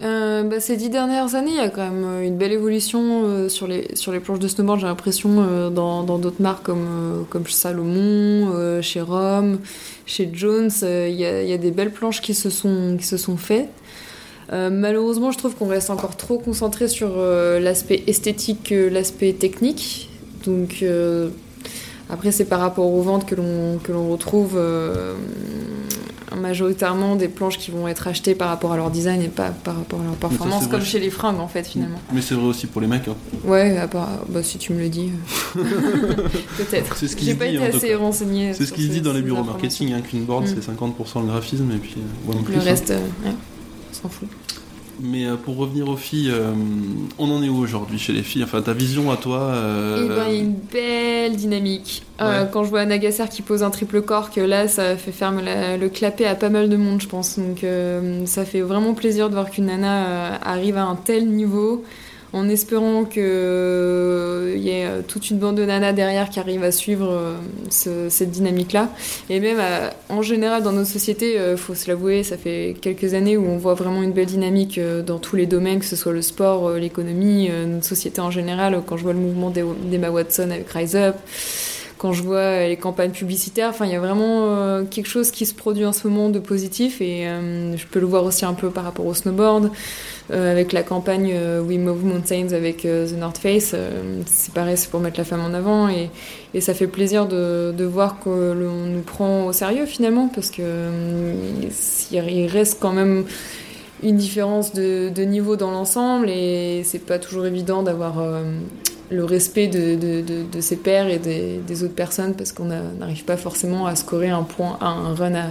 Euh, 0.00 0.44
bah, 0.44 0.60
ces 0.60 0.76
dix 0.76 0.90
dernières 0.90 1.34
années, 1.34 1.50
il 1.50 1.56
y 1.56 1.60
a 1.60 1.70
quand 1.70 1.90
même 1.90 2.22
une 2.22 2.36
belle 2.36 2.52
évolution 2.52 3.22
euh, 3.24 3.48
sur, 3.48 3.66
les, 3.66 4.20
planches 4.20 4.38
de 4.38 4.46
snowboard, 4.46 4.80
j'ai 4.80 4.86
l'impression, 4.86 5.38
euh, 5.38 5.70
dans 5.70 6.04
d'autres 6.18 6.40
marques 6.40 6.66
comme, 6.66 6.86
euh, 7.34 7.48
Salomon, 7.48 8.52
euh, 8.54 8.80
chez 8.80 9.00
Rome, 9.00 9.58
chez 10.06 10.30
Jones. 10.32 10.70
Il 10.82 11.16
y 11.16 11.24
a, 11.24 11.58
des 11.58 11.70
belles 11.72 11.92
planches 11.92 12.20
qui 12.20 12.34
se 12.34 12.50
sont 12.50 13.36
faites. 13.36 13.70
Euh, 14.52 14.70
malheureusement, 14.70 15.30
je 15.30 15.38
trouve 15.38 15.54
qu'on 15.54 15.68
reste 15.68 15.90
encore 15.90 16.16
trop 16.16 16.38
concentré 16.38 16.88
sur 16.88 17.12
euh, 17.16 17.60
l'aspect 17.60 18.02
esthétique 18.06 18.64
que 18.64 18.88
l'aspect 18.88 19.32
technique. 19.32 20.08
Donc, 20.46 20.78
euh, 20.82 21.28
après, 22.10 22.32
c'est 22.32 22.46
par 22.46 22.60
rapport 22.60 22.90
aux 22.90 23.02
ventes 23.02 23.26
que 23.26 23.34
l'on, 23.34 24.08
retrouve 24.08 24.54
euh, 24.56 25.14
majoritairement 26.34 27.16
des 27.16 27.28
planches 27.28 27.58
qui 27.58 27.70
vont 27.70 27.86
être 27.86 28.08
achetées 28.08 28.34
par 28.34 28.48
rapport 28.48 28.72
à 28.72 28.78
leur 28.78 28.90
design 28.90 29.20
et 29.20 29.28
pas 29.28 29.50
par 29.50 29.76
rapport 29.76 30.00
à 30.00 30.04
leur 30.04 30.14
performance, 30.14 30.64
ça, 30.64 30.70
comme 30.70 30.82
chez 30.82 31.00
les 31.00 31.10
fringues 31.10 31.40
en 31.40 31.48
fait, 31.48 31.66
finalement. 31.66 31.98
Mais 32.14 32.22
c'est 32.22 32.34
vrai 32.34 32.46
aussi 32.46 32.66
pour 32.66 32.80
les 32.80 32.86
mecs. 32.86 33.08
Hein. 33.08 33.16
Ouais, 33.44 33.86
part, 33.88 34.08
bah, 34.30 34.42
si 34.42 34.56
tu 34.56 34.72
me 34.72 34.80
le 34.80 34.88
dis. 34.88 35.10
Peut-être. 35.54 36.96
C'est 36.96 37.08
ce 37.08 37.16
qui 37.16 37.26
J'ai 37.26 37.34
pas 37.34 37.48
dit, 37.48 37.56
été 37.56 37.66
assez 37.66 37.94
renseigné. 37.94 38.54
C'est 38.54 38.64
ce 38.64 38.72
qui 38.72 38.84
se 38.84 38.88
dit 38.88 39.02
dans 39.02 39.12
les 39.12 39.22
bureaux 39.22 39.44
marketing, 39.44 39.92
hein, 39.92 40.00
qu'une 40.00 40.24
board 40.24 40.44
mm. 40.44 40.54
c'est 40.62 40.72
50% 40.72 41.20
le 41.20 41.26
graphisme 41.26 41.70
et 41.72 41.78
puis. 41.78 41.96
Plus, 42.44 42.54
le 42.54 42.60
reste, 42.60 42.92
hein. 42.92 43.00
ouais 43.26 43.32
s'en 44.02 44.08
fout. 44.08 44.28
Mais 45.00 45.26
euh, 45.26 45.36
pour 45.36 45.56
revenir 45.56 45.88
aux 45.88 45.96
filles, 45.96 46.30
euh, 46.32 46.52
on 47.18 47.30
en 47.30 47.42
est 47.42 47.48
où 47.48 47.58
aujourd'hui 47.58 47.98
chez 47.98 48.12
les 48.12 48.22
filles? 48.22 48.42
Enfin, 48.42 48.62
ta 48.62 48.72
vision 48.72 49.10
à 49.12 49.16
toi 49.16 49.40
euh... 49.40 50.04
Eh 50.04 50.08
ben, 50.08 50.24
il 50.28 50.34
y 50.34 50.38
a 50.38 50.42
une 50.42 50.54
belle 50.54 51.36
dynamique. 51.36 52.02
Euh, 52.20 52.46
quand 52.46 52.64
je 52.64 52.70
vois 52.70 52.84
Nagasser 52.84 53.28
qui 53.30 53.42
pose 53.42 53.62
un 53.62 53.70
triple 53.70 54.02
cork, 54.02 54.34
là, 54.36 54.66
ça 54.66 54.96
fait 54.96 55.12
faire 55.12 55.30
la, 55.30 55.76
le 55.76 55.88
clapper 55.88 56.26
à 56.26 56.34
pas 56.34 56.48
mal 56.48 56.68
de 56.68 56.76
monde, 56.76 57.00
je 57.00 57.06
pense. 57.06 57.38
Donc, 57.38 57.64
ça 58.26 58.44
fait 58.44 58.60
vraiment 58.60 58.94
plaisir 58.94 59.28
de 59.28 59.34
voir 59.34 59.50
qu'une 59.50 59.66
nana 59.66 60.34
arrive 60.42 60.76
à 60.76 60.84
un 60.84 60.96
tel 60.96 61.28
niveau 61.28 61.84
en 62.32 62.48
espérant 62.48 63.04
qu'il 63.04 63.22
euh, 63.24 64.54
y 64.56 64.68
ait 64.68 64.84
euh, 64.84 65.00
toute 65.06 65.30
une 65.30 65.38
bande 65.38 65.56
de 65.56 65.64
nanas 65.64 65.92
derrière 65.92 66.28
qui 66.28 66.38
arrive 66.38 66.62
à 66.62 66.72
suivre 66.72 67.08
euh, 67.10 67.36
ce, 67.70 68.08
cette 68.10 68.30
dynamique-là. 68.30 68.90
Et 69.30 69.40
même 69.40 69.60
en 70.08 70.22
général 70.22 70.62
dans 70.62 70.72
notre 70.72 70.90
société, 70.90 71.38
il 71.50 71.56
faut 71.56 71.74
se 71.74 71.88
l'avouer, 71.88 72.22
ça 72.22 72.36
fait 72.36 72.76
quelques 72.80 73.14
années 73.14 73.36
où 73.36 73.46
on 73.46 73.56
voit 73.56 73.74
vraiment 73.74 74.02
une 74.02 74.12
belle 74.12 74.26
dynamique 74.26 74.80
dans 75.06 75.18
tous 75.18 75.36
les 75.36 75.46
domaines, 75.46 75.78
que 75.78 75.84
ce 75.84 75.96
soit 75.96 76.12
le 76.12 76.22
sport, 76.22 76.72
l'économie, 76.72 77.50
notre 77.66 77.86
société 77.86 78.20
en 78.20 78.30
général. 78.30 78.82
Quand 78.86 78.96
je 78.96 79.02
vois 79.02 79.12
le 79.12 79.18
mouvement 79.18 79.50
d'Emma 79.50 80.10
Watson 80.10 80.50
avec 80.50 80.68
Rise 80.70 80.96
Up, 80.96 81.16
quand 81.98 82.12
je 82.12 82.22
vois 82.22 82.66
les 82.66 82.76
campagnes 82.76 83.10
publicitaires, 83.10 83.70
enfin 83.70 83.86
il 83.86 83.92
y 83.92 83.96
a 83.96 84.00
vraiment 84.00 84.84
quelque 84.90 85.08
chose 85.08 85.30
qui 85.30 85.46
se 85.46 85.54
produit 85.54 85.84
en 85.84 85.92
ce 85.92 86.06
moment 86.06 86.28
de 86.28 86.38
positif 86.38 87.00
et 87.00 87.24
je 87.24 87.86
peux 87.86 88.00
le 88.00 88.06
voir 88.06 88.24
aussi 88.24 88.44
un 88.44 88.54
peu 88.54 88.70
par 88.70 88.84
rapport 88.84 89.06
au 89.06 89.14
snowboard 89.14 89.70
avec 90.30 90.72
la 90.72 90.82
campagne 90.82 91.32
euh, 91.34 91.62
We 91.62 91.78
Move 91.78 92.04
Mountains 92.04 92.52
avec 92.52 92.84
euh, 92.84 93.06
The 93.08 93.18
North 93.18 93.38
Face. 93.38 93.72
Euh, 93.74 94.22
c'est 94.26 94.52
pareil, 94.52 94.76
c'est 94.76 94.90
pour 94.90 95.00
mettre 95.00 95.18
la 95.18 95.24
femme 95.24 95.40
en 95.40 95.54
avant 95.54 95.88
et, 95.88 96.10
ça 96.60 96.74
fait 96.74 96.86
plaisir 96.86 97.26
de, 97.26 97.84
voir 97.84 98.18
qu'on 98.18 98.54
nous 98.54 99.02
prend 99.02 99.46
au 99.46 99.52
sérieux 99.52 99.86
finalement 99.86 100.28
parce 100.28 100.50
que 100.50 100.62
euh, 100.62 101.34
il 102.10 102.46
reste 102.46 102.78
quand 102.80 102.92
même 102.92 103.24
une 104.02 104.16
différence 104.16 104.72
de, 104.72 105.24
niveau 105.24 105.56
dans 105.56 105.70
l'ensemble 105.70 106.28
et 106.30 106.82
c'est 106.84 107.04
pas 107.04 107.18
toujours 107.18 107.46
évident 107.46 107.82
d'avoir 107.82 108.20
euh, 108.20 108.42
le 109.10 109.24
respect 109.24 109.68
de, 109.68 110.60
ses 110.60 110.76
pairs 110.76 111.08
et 111.08 111.18
des, 111.18 111.84
autres 111.84 111.94
personnes 111.94 112.34
parce 112.34 112.52
qu'on 112.52 112.66
n'arrive 112.66 113.24
pas 113.24 113.36
forcément 113.36 113.86
à 113.86 113.96
scorer 113.96 114.30
un 114.30 114.42
point, 114.42 114.78
un 114.80 115.14
run 115.14 115.34
à, 115.34 115.46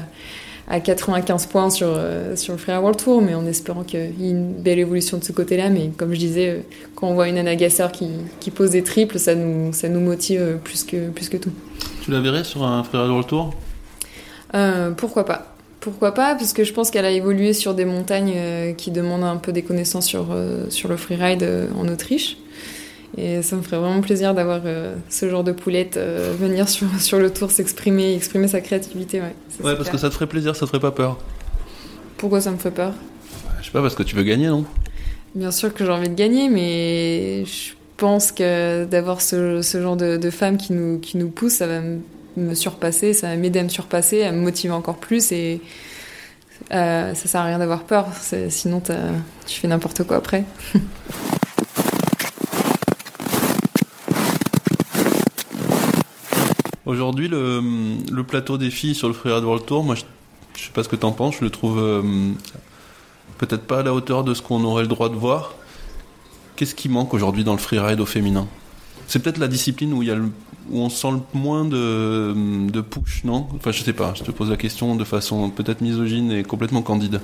à 0.67 0.81
95 0.81 1.45
points 1.45 1.69
sur, 1.69 1.88
euh, 1.89 2.36
sur 2.36 2.53
le 2.53 2.59
Free 2.59 2.74
World 2.74 2.97
Tour, 2.97 3.21
mais 3.21 3.33
en 3.33 3.45
espérant 3.45 3.83
qu'il 3.83 4.00
y 4.19 4.27
ait 4.27 4.31
une 4.31 4.51
belle 4.53 4.79
évolution 4.79 5.17
de 5.17 5.24
ce 5.24 5.31
côté-là. 5.31 5.69
Mais 5.69 5.91
comme 5.95 6.13
je 6.13 6.19
disais, 6.19 6.50
euh, 6.50 6.59
quand 6.95 7.07
on 7.07 7.13
voit 7.13 7.29
une 7.29 7.38
Anna 7.38 7.55
Gasser 7.55 7.88
qui, 7.93 8.09
qui 8.39 8.51
pose 8.51 8.71
des 8.71 8.83
triples, 8.83 9.17
ça 9.17 9.33
nous, 9.33 9.71
ça 9.71 9.88
nous 9.88 10.01
motive 10.01 10.59
plus 10.63 10.83
que, 10.83 11.09
plus 11.09 11.29
que 11.29 11.38
tout. 11.38 11.51
Tu 12.03 12.12
la 12.12 12.19
verrais 12.19 12.43
sur 12.43 12.63
un 12.63 12.83
Free 12.83 12.97
World 12.97 13.27
Tour? 13.27 13.53
Euh, 14.55 14.91
Pourquoi 14.91 15.25
pas 15.25 15.55
Pourquoi 15.79 16.13
pas 16.13 16.36
Parce 16.36 16.51
que 16.51 16.65
je 16.65 16.74
pense 16.74 16.91
qu'elle 16.91 17.05
a 17.05 17.12
évolué 17.12 17.53
sur 17.53 17.74
des 17.74 17.86
montagnes 17.86 18.75
qui 18.75 18.91
demandent 18.91 19.24
un 19.24 19.38
peu 19.38 19.53
des 19.53 19.63
connaissances 19.63 20.05
sur, 20.05 20.27
sur 20.69 20.89
le 20.89 20.97
freeride 20.97 21.47
en 21.77 21.88
Autriche. 21.88 22.38
Et 23.15 23.41
ça 23.41 23.55
me 23.55 23.61
ferait 23.61 23.77
vraiment 23.77 24.01
plaisir 24.01 24.33
d'avoir 24.33 24.61
ce 25.09 25.29
genre 25.29 25.43
de 25.43 25.51
poulette 25.51 25.97
venir 25.97 26.67
sur, 26.67 26.87
sur 26.99 27.19
le 27.19 27.31
tour 27.31 27.51
s'exprimer, 27.51 28.15
exprimer 28.15 28.47
sa 28.47 28.61
créativité. 28.61 29.21
Ouais, 29.21 29.35
ouais 29.63 29.75
parce 29.75 29.89
que 29.89 29.97
ça 29.97 30.09
te 30.09 30.13
ferait 30.13 30.27
plaisir, 30.27 30.55
ça 30.55 30.65
te 30.65 30.71
ferait 30.71 30.81
pas 30.81 30.91
peur. 30.91 31.17
Pourquoi 32.17 32.41
ça 32.41 32.51
me 32.51 32.57
ferait 32.57 32.73
peur? 32.73 32.93
Je 33.61 33.65
sais 33.65 33.71
pas, 33.71 33.81
parce 33.81 33.95
que 33.95 34.03
tu 34.03 34.15
veux 34.15 34.23
gagner, 34.23 34.47
non? 34.47 34.65
Bien 35.35 35.51
sûr 35.51 35.73
que 35.73 35.85
j'ai 35.85 35.91
envie 35.91 36.09
de 36.09 36.15
gagner, 36.15 36.49
mais 36.49 37.45
je 37.45 37.73
pense 37.97 38.31
que 38.31 38.85
d'avoir 38.85 39.21
ce, 39.21 39.61
genre 39.73 39.95
de, 39.97 40.29
femmes 40.29 40.57
qui 40.57 40.73
nous, 40.73 40.99
qui 40.99 41.17
nous 41.17 41.29
poussent, 41.29 41.55
ça 41.55 41.67
va 41.67 41.81
me 42.37 42.53
surpasser, 42.53 43.13
ça 43.13 43.27
va 43.27 43.35
m'aider 43.35 43.59
à 43.59 43.63
me 43.63 43.69
surpasser, 43.69 44.23
à 44.23 44.31
me 44.31 44.39
motiver 44.39 44.73
encore 44.73 44.97
plus 44.97 45.31
et 45.31 45.61
euh, 46.73 47.13
ça 47.13 47.27
sert 47.27 47.41
à 47.41 47.45
rien 47.45 47.59
d'avoir 47.59 47.83
peur, 47.83 48.07
sinon 48.49 48.81
tu 49.45 49.59
fais 49.59 49.67
n'importe 49.67 50.03
quoi 50.03 50.17
après. 50.17 50.43
Aujourd'hui, 56.88 57.27
le, 57.27 58.24
plateau 58.24 58.58
des 58.58 58.72
filles 58.72 58.96
sur 58.96 59.10
le 59.10 59.13
Freeride 59.13 59.44
World 59.44 59.65
Tour, 59.65 59.84
moi 59.84 59.96
je, 59.96 60.03
je 60.56 60.63
sais 60.63 60.72
pas 60.72 60.84
ce 60.84 60.88
que 60.88 60.96
tu 60.96 61.06
en 61.06 61.12
penses, 61.12 61.36
je 61.39 61.44
le 61.44 61.50
trouve 61.50 61.79
euh, 61.79 62.01
peut-être 63.38 63.63
pas 63.63 63.79
à 63.79 63.84
la 63.84 63.94
hauteur 63.94 64.24
de 64.24 64.34
ce 64.34 64.41
qu'on 64.41 64.63
aurait 64.63 64.84
le 64.84 64.88
droit 64.88 65.10
de 65.10 65.15
voir. 65.15 65.53
Qu'est-ce 66.56 66.74
qui 66.74 66.88
manque 66.88 67.13
aujourd'hui 67.13 67.44
dans 67.44 67.51
le 67.51 67.58
freeride 67.58 68.00
au 68.00 68.06
féminin? 68.06 68.48
C'est 69.06 69.22
peut-être 69.22 69.38
la 69.38 69.50
discipline 69.50 69.91
où 69.91 70.01
il 70.01 70.08
y 70.08 70.12
a 70.12 70.15
le 70.15 70.32
où 70.71 70.79
on 70.79 70.89
sent 70.89 71.12
le 71.12 71.39
moins 71.39 71.65
de, 71.65 72.33
de 72.69 72.81
push, 72.81 73.24
non? 73.24 73.47
Enfin, 73.55 73.71
je 73.71 73.83
sais 73.83 73.93
pas, 73.93 74.13
je 74.15 74.24
te 74.24 74.31
pose 74.31 74.50
la 74.50 74.57
question 74.57 74.95
de 74.95 75.03
façon 75.03 75.50
peut-être 75.50 75.81
misogyne 75.81 76.31
et 76.31 76.43
complètement 76.43 76.81
candide. 76.81 77.19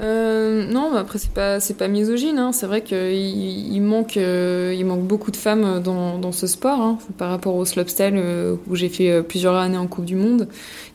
Euh, 0.00 0.66
non, 0.66 0.90
mais 0.92 0.98
après, 0.98 1.18
c'est 1.18 1.32
pas, 1.32 1.60
c'est 1.60 1.76
pas 1.76 1.86
misogyne, 1.86 2.38
hein. 2.38 2.52
c'est 2.52 2.66
vrai 2.66 2.80
qu'il 2.82 3.12
il 3.12 3.80
manque, 3.82 4.16
euh, 4.16 4.74
il 4.76 4.84
manque 4.84 5.02
beaucoup 5.02 5.30
de 5.30 5.36
femmes 5.36 5.80
dans, 5.80 6.18
dans 6.18 6.32
ce 6.32 6.46
sport, 6.46 6.80
hein. 6.80 6.98
par 7.18 7.30
rapport 7.30 7.54
au 7.54 7.64
slopestyle 7.64 8.14
euh, 8.14 8.56
où 8.68 8.74
j'ai 8.74 8.88
fait 8.88 9.22
plusieurs 9.22 9.54
années 9.54 9.76
en 9.76 9.86
Coupe 9.86 10.06
du 10.06 10.16
Monde. 10.16 10.48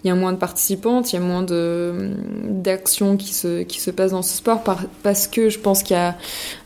Il 0.03 0.07
y 0.07 0.11
a 0.11 0.15
moins 0.15 0.33
de 0.33 0.37
participantes, 0.37 1.13
il 1.13 1.17
y 1.17 1.19
a 1.19 1.21
moins 1.21 1.43
de, 1.43 2.11
d'actions 2.49 3.17
qui 3.17 3.33
se, 3.33 3.63
qui 3.63 3.79
se 3.79 3.91
passent 3.91 4.11
dans 4.11 4.21
ce 4.21 4.37
sport 4.37 4.61
parce 5.03 5.27
que 5.27 5.49
je 5.49 5.59
pense 5.59 5.83
qu'il 5.83 5.95
y 5.95 5.99
a 5.99 6.17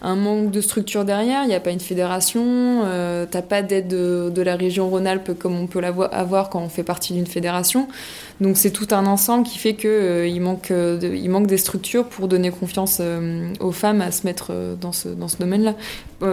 un 0.02 0.16
manque 0.16 0.52
de 0.52 0.62
structure 0.62 1.06
derrière, 1.06 1.44
il 1.44 1.48
n'y 1.48 1.56
a 1.56 1.60
pas 1.60 1.72
une 1.72 1.80
fédération, 1.80 2.84
t'as 3.30 3.42
pas 3.42 3.62
d'aide 3.62 3.88
de, 3.88 4.32
de 4.34 4.42
la 4.42 4.56
région 4.56 4.90
comme 5.38 5.60
on 5.60 5.68
peut 5.68 5.80
l'avoir 5.80 6.50
quand 6.50 6.62
on 6.62 6.70
fait 6.70 6.84
partie 6.84 7.14
d'une 7.14 7.28
fédération. 7.28 7.88
Donc 8.42 8.58
c'est 8.58 8.72
tout 8.72 8.88
un 8.92 9.06
ensemble 9.06 9.48
qui 9.48 9.60
fait 9.60 9.76
qu'il 9.76 9.90
euh, 9.90 10.60
euh, 10.72 11.30
manque 11.30 11.48
des 11.48 11.58
structures 11.58 12.06
pour 12.06 12.28
donner 12.28 12.50
confiance 12.50 12.98
euh, 13.00 13.54
aux 13.60 13.72
femmes 13.72 14.02
à 14.02 14.12
se 14.12 14.26
mettre 14.26 14.52
dans 14.82 14.92
ce, 14.92 15.10
domaine-là. 15.40 15.76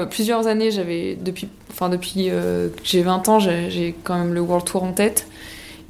plusieurs 0.06 0.46
années, 0.46 0.70
j'avais 0.70 1.16
depuis, 1.20 1.48
enfin 1.70 1.90
depuis 1.90 2.30
que 2.30 2.72
j'ai 2.82 3.02
20 3.02 3.28
ans, 3.28 3.38
j'ai 3.38 3.94
quand 4.04 4.16
même 4.16 4.32
le 4.32 4.40
World 4.40 4.64
Tour 4.64 4.82
en 4.84 4.92
tête. 4.92 5.26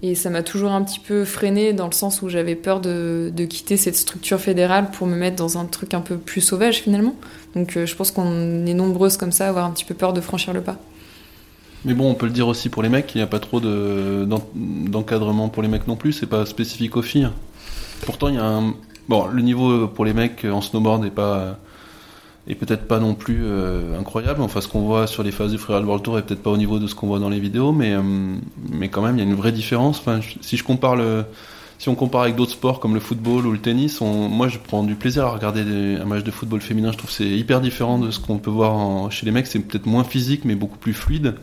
Et 0.03 0.15
ça 0.15 0.31
m'a 0.31 0.45
toujours 0.45 0.71
un 0.71 0.83
petit 0.83 1.01
peu 1.01 1.25
freiné 1.25 1.73
dans 1.73 1.87
le 1.87 1.93
sens 1.93 2.23
où 2.23 2.29
j'avais 2.29 2.55
peur 2.55 2.81
de, 2.81 3.33
quitter 3.49 3.77
cette 3.77 3.97
structure 3.97 4.39
fédérale 4.41 4.91
pour 4.93 5.07
me 5.07 5.17
mettre 5.17 5.37
dans 5.37 5.59
un 5.59 5.65
truc 5.65 5.95
un 5.95 6.01
peu 6.01 6.17
plus 6.17 6.41
sauvage 6.41 6.83
finalement. 6.83 7.15
Donc 7.55 7.79
je 7.85 7.95
pense 7.95 8.11
qu'on 8.11 8.67
est 8.67 8.75
nombreuses 8.75 9.17
comme 9.17 9.33
ça 9.33 9.47
à 9.47 9.49
avoir 9.49 9.65
un 9.65 9.71
petit 9.71 9.85
peu 9.85 9.95
peur 9.95 10.13
de 10.13 10.21
franchir 10.21 10.53
le 10.53 10.61
pas. 10.63 10.79
Mais 11.85 11.95
bon, 11.95 12.11
on 12.11 12.15
peut 12.15 12.27
le 12.27 12.33
dire 12.33 12.49
aussi 12.49 12.69
pour 12.69 12.83
les 12.83 12.89
mecs, 12.89 13.15
il 13.15 13.19
n'y 13.19 13.23
a 13.23 13.29
pas 13.29 13.39
trop 13.39 13.61
d'encadrement 13.61 15.49
pour 15.49 15.63
les 15.63 15.69
mecs 15.69 15.87
non 15.87 15.97
plus, 15.97 16.13
c'est 16.13 16.27
pas 16.27 16.45
spécifique 16.45 16.97
aux 16.97 17.03
filles. 17.03 17.29
Pourtant, 18.05 18.29
il 18.29 18.35
y 18.35 18.39
a 18.39 18.45
un. 18.45 18.75
Bon, 19.09 19.27
le 19.27 19.43
niveau 19.43 19.89
pour 19.89 20.05
les 20.05 20.13
mecs 20.13 20.45
en 20.45 20.61
snowboard 20.61 21.03
n'est 21.03 21.11
pas. 21.11 21.59
est 22.49 22.55
peut-être 22.55 22.87
pas 22.87 22.99
non 22.99 23.15
plus 23.15 23.43
euh, 23.45 23.99
incroyable. 23.99 24.43
Enfin, 24.43 24.61
ce 24.61 24.69
qu'on 24.69 24.81
voit 24.81 25.07
sur 25.07 25.23
les 25.23 25.31
phases 25.31 25.53
du 25.53 25.59
Freeride 25.59 25.85
World 25.85 26.05
Tour 26.05 26.19
est 26.19 26.23
peut-être 26.23 26.43
pas 26.43 26.51
au 26.51 26.57
niveau 26.57 26.79
de 26.79 26.87
ce 26.87 26.95
qu'on 26.95 27.07
voit 27.07 27.21
dans 27.21 27.31
les 27.31 27.41
vidéos, 27.41 27.73
mais, 27.73 27.93
euh, 27.93 28.03
mais 28.71 28.89
quand 28.89 29.03
même, 29.03 29.17
il 29.17 29.25
y 29.25 29.27
a 29.27 29.29
une 29.29 29.37
vraie 29.37 29.53
différence. 29.53 29.99
Enfin, 30.01 30.21
si 30.41 30.57
je 30.57 30.65
compare 30.65 30.97
le. 30.97 31.25
Si 31.79 31.89
on 31.89 31.95
compare 31.95 32.23
avec 32.23 32.35
d'autres 32.35 32.53
sports 32.53 32.81
comme 32.81 32.95
le 32.95 33.01
football 33.01 33.47
ou 33.47 33.53
le 33.53 33.59
tennis, 33.59 34.01
moi 34.01 34.49
je 34.49 34.59
prends 34.59 34.83
du 34.83 34.97
plaisir 34.97 35.27
à 35.27 35.31
regarder 35.31 35.97
un 36.01 36.05
match 36.05 36.25
de 36.25 36.31
football 36.31 36.61
féminin. 36.61 36.91
Je 36.91 36.99
trouve 36.99 37.11
c'est 37.11 37.29
hyper 37.29 37.61
différent 37.61 37.99
de 37.99 38.11
ce 38.11 38.19
qu'on 38.19 38.39
peut 38.39 38.51
voir 38.51 39.13
chez 39.13 39.27
les 39.27 39.33
mecs. 39.33 39.47
C'est 39.47 39.61
peut-être 39.61 39.87
moins 39.87 40.05
physique 40.05 40.45
mais 40.45 40.57
beaucoup 40.57 40.79
plus 40.79 40.93
fluide. 40.93 41.35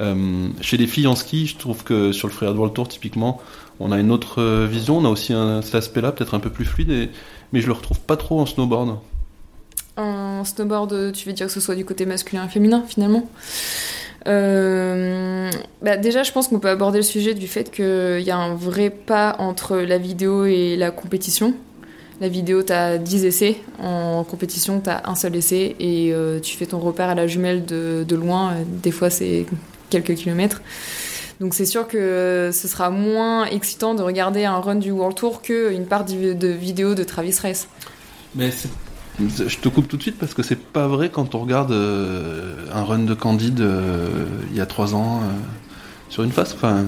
Euh, 0.00 0.48
chez 0.60 0.76
les 0.76 0.86
filles 0.86 1.06
en 1.06 1.16
ski, 1.16 1.46
je 1.46 1.56
trouve 1.56 1.82
que 1.82 2.12
sur 2.12 2.28
le 2.28 2.32
Freeride 2.32 2.56
World 2.56 2.74
Tour, 2.74 2.86
typiquement, 2.86 3.40
on 3.80 3.92
a 3.92 3.98
une 3.98 4.10
autre 4.10 4.42
euh, 4.42 4.66
vision. 4.70 4.98
On 4.98 5.04
a 5.04 5.08
aussi 5.08 5.32
un, 5.32 5.62
cet 5.62 5.74
aspect-là, 5.74 6.12
peut-être 6.12 6.34
un 6.34 6.40
peu 6.40 6.50
plus 6.50 6.64
fluide, 6.64 7.10
mais 7.52 7.60
je 7.60 7.66
le 7.66 7.72
retrouve 7.72 8.00
pas 8.00 8.16
trop 8.16 8.40
en 8.40 8.46
snowboard. 8.46 8.98
En 9.96 10.44
snowboard, 10.44 11.12
tu 11.12 11.26
veux 11.26 11.32
dire 11.32 11.46
que 11.46 11.52
ce 11.52 11.60
soit 11.60 11.74
du 11.74 11.84
côté 11.84 12.04
masculin 12.04 12.44
et 12.44 12.48
féminin, 12.48 12.84
finalement? 12.86 13.28
Euh, 14.26 15.50
bah 15.82 15.96
déjà, 15.96 16.22
je 16.22 16.32
pense 16.32 16.48
qu'on 16.48 16.58
peut 16.58 16.68
aborder 16.68 16.98
le 16.98 17.04
sujet 17.04 17.34
du 17.34 17.46
fait 17.46 17.70
qu'il 17.70 18.22
y 18.22 18.30
a 18.30 18.36
un 18.36 18.54
vrai 18.54 18.90
pas 18.90 19.36
entre 19.38 19.76
la 19.76 19.98
vidéo 19.98 20.44
et 20.44 20.76
la 20.76 20.90
compétition. 20.90 21.54
La 22.20 22.28
vidéo, 22.28 22.62
tu 22.62 22.72
as 22.72 22.98
10 22.98 23.24
essais. 23.24 23.56
En 23.82 24.24
compétition, 24.24 24.80
tu 24.80 24.90
as 24.90 25.02
un 25.08 25.14
seul 25.14 25.36
essai 25.36 25.76
et 25.78 26.14
tu 26.42 26.56
fais 26.56 26.66
ton 26.66 26.78
repère 26.78 27.08
à 27.08 27.14
la 27.14 27.26
jumelle 27.26 27.64
de, 27.64 28.16
loin. 28.16 28.54
Des 28.82 28.90
fois, 28.90 29.10
c'est 29.10 29.46
quelques 29.90 30.14
kilomètres. 30.14 30.62
Donc 31.40 31.52
c'est 31.52 31.66
sûr 31.66 31.86
que 31.86 32.48
ce 32.52 32.68
sera 32.68 32.88
moins 32.88 33.44
excitant 33.44 33.94
de 33.94 34.02
regarder 34.02 34.46
un 34.46 34.58
run 34.58 34.76
du 34.76 34.90
World 34.90 35.14
Tour 35.14 35.42
qu'une 35.42 35.84
part 35.84 36.06
de 36.06 36.48
vidéos 36.48 36.94
de 36.94 37.04
Travis 37.04 37.36
Race. 37.42 37.68
Je 39.18 39.56
te 39.56 39.68
coupe 39.68 39.88
tout 39.88 39.96
de 39.96 40.02
suite 40.02 40.18
parce 40.18 40.34
que 40.34 40.42
c'est 40.42 40.60
pas 40.60 40.88
vrai 40.88 41.08
quand 41.10 41.34
on 41.34 41.38
regarde 41.38 41.72
euh, 41.72 42.54
un 42.72 42.84
run 42.84 43.00
de 43.00 43.14
Candide 43.14 43.60
euh, 43.60 44.26
il 44.50 44.56
y 44.56 44.60
a 44.60 44.66
trois 44.66 44.94
ans 44.94 45.20
euh, 45.22 45.30
sur 46.10 46.22
une 46.22 46.32
face. 46.32 46.52
Enfin, 46.54 46.84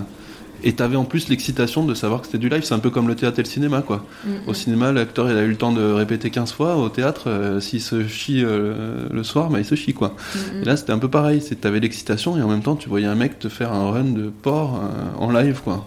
et 0.62 0.72
t'avais 0.74 0.96
en 0.96 1.04
plus 1.04 1.28
l'excitation 1.28 1.84
de 1.84 1.94
savoir 1.94 2.20
que 2.20 2.26
c'était 2.26 2.38
du 2.38 2.48
live. 2.48 2.64
C'est 2.64 2.74
un 2.74 2.80
peu 2.80 2.90
comme 2.90 3.08
le 3.08 3.14
théâtre 3.14 3.38
et 3.38 3.42
le 3.42 3.48
cinéma, 3.48 3.80
quoi. 3.80 4.04
Au 4.48 4.54
cinéma, 4.54 4.90
l'acteur, 4.90 5.30
il 5.30 5.38
a 5.38 5.42
eu 5.42 5.50
le 5.50 5.56
temps 5.56 5.70
de 5.70 5.92
répéter 5.92 6.30
15 6.30 6.52
fois. 6.52 6.76
Au 6.76 6.88
théâtre, 6.88 7.58
s'il 7.60 7.80
se 7.80 8.08
chie 8.08 8.40
le 8.40 9.22
soir, 9.22 9.50
bah, 9.50 9.60
il 9.60 9.64
se 9.64 9.76
chie, 9.76 9.94
quoi. 9.94 10.16
Et 10.60 10.64
là, 10.64 10.76
c'était 10.76 10.90
un 10.90 10.98
peu 10.98 11.08
pareil. 11.08 11.40
C'est 11.40 11.60
t'avais 11.60 11.78
l'excitation 11.78 12.36
et 12.36 12.42
en 12.42 12.48
même 12.48 12.62
temps, 12.62 12.74
tu 12.74 12.88
voyais 12.88 13.06
un 13.06 13.14
mec 13.14 13.38
te 13.38 13.48
faire 13.48 13.72
un 13.72 13.88
run 13.92 14.06
de 14.06 14.30
porc 14.30 14.80
en 15.20 15.30
live, 15.30 15.60
quoi. 15.62 15.86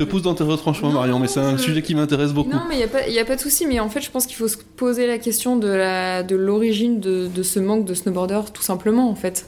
Te 0.00 0.04
pousse 0.04 0.22
dans 0.22 0.32
tes 0.32 0.44
retranchements, 0.44 0.92
Marion, 0.92 1.18
mais 1.18 1.28
c'est 1.28 1.40
un 1.40 1.58
sujet 1.58 1.82
qui 1.82 1.94
m'intéresse 1.94 2.32
beaucoup. 2.32 2.48
Non, 2.48 2.62
mais 2.66 2.76
il 2.76 3.12
n'y 3.12 3.18
a, 3.18 3.24
pas 3.26 3.36
de 3.36 3.40
souci. 3.42 3.66
Mais 3.66 3.80
en 3.80 3.90
fait, 3.90 4.00
je 4.00 4.10
pense 4.10 4.24
qu'il 4.24 4.34
faut 4.34 4.48
se 4.48 4.56
poser 4.56 5.06
la 5.06 5.18
question 5.18 5.56
de 5.56 6.34
l'origine 6.34 7.00
de, 7.00 7.26
de, 7.26 7.42
ce 7.42 7.60
manque 7.60 7.84
de 7.84 7.92
snowboarders, 7.92 8.50
tout 8.50 8.62
simplement, 8.62 9.10
en 9.10 9.14
fait. 9.14 9.44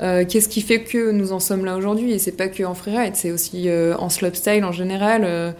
Euh, 0.00 0.24
qu'est-ce 0.26 0.48
qui 0.48 0.62
fait 0.62 0.84
que 0.84 1.10
nous 1.10 1.32
en 1.32 1.38
sommes 1.38 1.66
là 1.66 1.76
aujourd'hui? 1.76 2.12
Et 2.12 2.18
c'est 2.18 2.32
pas 2.32 2.48
que 2.48 2.62
en 2.64 2.72
freeride, 2.72 3.14
c'est 3.14 3.30
aussi 3.30 3.68
euh, 3.68 3.94
en 3.98 4.08
slopestyle 4.08 4.64
en 4.64 4.72
général. 4.72 5.20
Euh, 5.26 5.52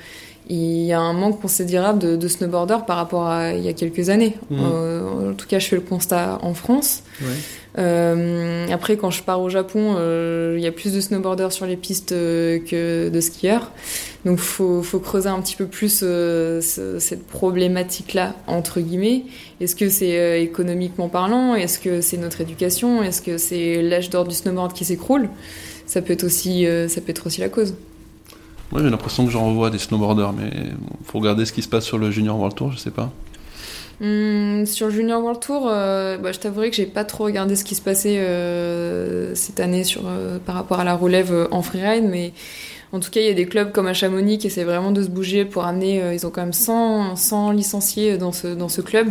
il 0.49 0.83
y 0.85 0.93
a 0.93 1.01
un 1.01 1.13
manque 1.13 1.41
considérable 1.41 1.99
de, 1.99 2.17
de 2.17 2.29
snowboarders 2.29 2.85
par 2.85 2.97
rapport 2.97 3.27
à 3.27 3.53
il 3.53 3.65
y 3.65 3.69
a 3.69 3.73
quelques 3.73 4.11
années. 4.11 4.37
Mmh. 4.51 4.61
en 5.31 5.35
tout 5.35 5.47
cas, 5.47 5.59
je 5.59 5.67
fais 5.67 5.77
le 5.77 5.83
constat 5.83 6.39
en 6.43 6.55
France. 6.55 7.03
après, 7.77 8.97
quand 8.97 9.11
je 9.11 9.23
pars 9.23 9.41
au 9.41 9.49
Japon, 9.49 9.97
il 10.57 10.61
y 10.61 10.67
a 10.67 10.73
plus 10.73 10.93
de 10.93 11.01
snowboarders 11.01 11.53
sur 11.53 11.67
les 11.67 11.77
pistes 11.77 12.11
que 12.11 13.09
de 13.09 13.21
skieurs. 13.21 13.71
Donc 14.25 14.39
faut, 14.39 14.83
faut 14.83 14.99
creuser 14.99 15.29
un 15.29 15.41
petit 15.41 15.57
peu 15.57 15.67
plus 15.67 16.01
euh, 16.03 16.61
cette 16.61 17.27
problématique-là, 17.27 18.35
entre 18.47 18.81
guillemets. 18.81 19.25
Est-ce 19.61 19.75
que 19.75 19.89
c'est 19.89 20.19
euh, 20.19 20.41
économiquement 20.41 21.09
parlant? 21.09 21.55
Est-ce 21.55 21.79
que 21.79 22.01
c'est 22.01 22.19
notre 22.19 22.43
éducation? 22.43 23.03
Est-ce 23.03 23.23
que 23.23 23.39
c'est 23.39 23.81
l'âge 23.81 24.11
d'or 24.11 24.27
du 24.27 24.35
snowboard 24.35 24.75
qui 24.75 24.85
s'écroule? 24.85 25.31
Ça, 25.87 26.03
peut 26.03 26.13
être 26.13 26.25
aussi, 26.25 26.67
euh, 26.67 26.87
ça 26.89 27.01
peut 27.01 27.11
être 27.11 27.27
aussi 27.27 27.41
la 27.41 27.49
cause. 27.49 27.75
Moi 28.73 28.83
j'ai 28.83 28.91
l'impression 28.91 29.25
que 29.25 29.31
j'en 29.31 29.49
revois 29.49 29.71
des 29.71 29.79
snowboarders, 29.79 30.33
mais 30.33 30.51
il 30.55 31.07
faut 31.07 31.19
regarder 31.19 31.45
ce 31.45 31.53
qui 31.53 31.63
se 31.63 31.69
passe 31.69 31.85
sur 31.85 31.99
le 31.99 32.11
Junior 32.11 32.37
World 32.37 32.55
Tour, 32.55 32.73
je 32.73 32.79
sais 32.79 32.91
pas. 32.91 33.11
Hum, 34.01 34.65
sur 34.65 34.91
Junior 34.91 35.21
World 35.21 35.41
Tour, 35.41 35.65
bah, 35.65 36.33
je 36.33 36.39
t'avouerai 36.39 36.71
que 36.71 36.77
j'ai 36.77 36.87
pas 36.87 37.05
trop 37.05 37.25
regardé 37.25 37.57
ce 37.57 37.65
qui 37.65 37.75
se 37.75 37.83
passait 37.83 38.25
cette 39.35 39.61
année 39.61 39.85
sur, 39.85 40.03
par 40.47 40.55
rapport 40.55 40.81
à 40.81 40.85
la 40.85 40.95
relève 40.95 41.49
en 41.51 41.63
freeride, 41.63 42.05
mais 42.09 42.33
en 42.93 42.99
tout 42.99 43.11
cas, 43.11 43.21
il 43.21 43.27
y 43.27 43.31
a 43.31 43.35
des 43.35 43.47
clubs 43.47 43.71
comme 43.71 43.87
à 43.87 43.95
Chamonix 43.95 44.39
qui 44.39 44.49
essaient 44.49 44.65
vraiment 44.65 44.91
de 44.91 45.03
se 45.05 45.09
bouger 45.09 45.45
pour 45.45 45.65
amener. 45.65 46.03
Euh, 46.03 46.13
ils 46.13 46.27
ont 46.27 46.31
quand 46.31 46.41
même 46.41 46.53
100, 46.53 47.15
100 47.15 47.53
licenciés 47.53 48.19
dans 48.19 48.33
ce, 48.33 48.49
dans 48.49 48.69
ce 48.69 48.81
club. 48.81 49.11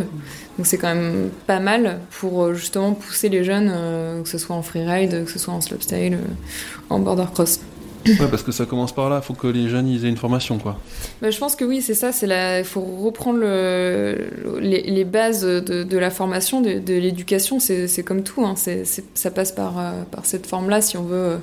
Donc 0.57 0.67
c'est 0.67 0.77
quand 0.77 0.93
même 0.93 1.29
pas 1.47 1.61
mal 1.61 1.99
pour 2.19 2.43
euh, 2.43 2.53
justement 2.53 2.91
pousser 2.93 3.29
les 3.29 3.45
jeunes, 3.45 3.71
euh, 3.73 4.21
que 4.21 4.27
ce 4.27 4.37
soit 4.37 4.55
en 4.55 4.61
freeride, 4.63 5.23
que 5.23 5.31
ce 5.31 5.39
soit 5.39 5.53
en 5.53 5.61
slopestyle, 5.61 6.17
en 6.89 6.99
border 6.99 7.25
cross. 7.33 7.61
Ouais, 8.19 8.27
parce 8.29 8.43
que 8.43 8.51
ça 8.51 8.65
commence 8.65 8.93
par 8.93 9.09
là. 9.09 9.19
Il 9.21 9.25
faut 9.25 9.33
que 9.33 9.47
les 9.47 9.69
jeunes 9.69 9.87
ils 9.87 10.05
aient 10.05 10.09
une 10.09 10.17
formation, 10.17 10.57
quoi. 10.57 10.79
Bah, 11.21 11.29
je 11.29 11.37
pense 11.37 11.55
que 11.55 11.65
oui, 11.65 11.81
c'est 11.81 11.93
ça. 11.93 12.11
C'est 12.11 12.27
la. 12.27 12.59
Il 12.59 12.65
faut 12.65 12.81
reprendre 12.81 13.39
le... 13.39 14.17
les, 14.59 14.81
les, 14.81 15.05
bases 15.05 15.41
de, 15.43 15.83
de, 15.83 15.97
la 15.97 16.09
formation, 16.09 16.61
de, 16.61 16.79
de 16.79 16.93
l'éducation. 16.93 17.59
C'est 17.59 18.03
comme 18.03 18.23
tout. 18.23 18.45
Hein. 18.45 18.55
Ça 19.13 19.31
passe 19.31 19.51
par, 19.51 19.77
euh, 19.77 20.03
par 20.11 20.25
cette 20.25 20.47
forme-là 20.47 20.81
si 20.81 20.97
on 20.97 21.03
veut 21.03 21.37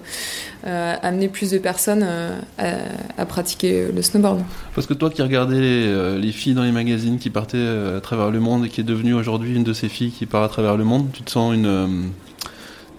euh, 0.66 0.94
amener 1.02 1.28
plus 1.28 1.50
de 1.50 1.58
personnes 1.58 2.04
euh, 2.06 2.38
à, 2.58 3.22
à, 3.22 3.26
pratiquer 3.26 3.86
le 3.94 4.02
snowboard. 4.02 4.42
Parce 4.74 4.86
que 4.86 4.94
toi 4.94 5.10
qui 5.10 5.22
regardais 5.22 5.60
les, 5.60 6.18
les 6.18 6.32
filles 6.32 6.54
dans 6.54 6.64
les 6.64 6.72
magazines 6.72 7.18
qui 7.18 7.30
partaient 7.30 7.66
à 7.96 8.00
travers 8.00 8.30
le 8.30 8.40
monde 8.40 8.66
et 8.66 8.68
qui 8.68 8.80
est 8.80 8.84
devenue 8.84 9.14
aujourd'hui 9.14 9.54
une 9.54 9.64
de 9.64 9.72
ces 9.72 9.88
filles 9.88 10.10
qui 10.10 10.26
part 10.26 10.42
à 10.42 10.48
travers 10.48 10.76
le 10.76 10.84
monde, 10.84 11.08
tu 11.12 11.22
te 11.22 11.30
sens 11.30 11.54
une 11.54 12.10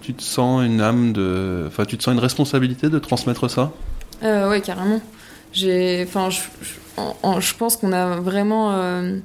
tu 0.08 0.14
te 0.14 0.22
sens 0.22 0.64
une 0.64 0.80
âme 0.80 1.12
de. 1.12 1.64
Enfin, 1.66 1.84
tu 1.84 1.98
te 1.98 2.02
sens 2.02 2.14
une 2.14 2.20
responsabilité 2.20 2.88
de 2.88 2.98
transmettre 2.98 3.50
ça? 3.50 3.72
Euh, 4.22 4.48
Ouais, 4.48 4.62
carrément. 4.62 5.02
J'ai. 5.52 6.02
Enfin, 6.08 6.30
je, 6.30 7.54
pense 7.54 7.76
qu'on 7.76 7.92
a 7.92 8.16
vraiment 8.16 8.72
euh, 8.72 9.18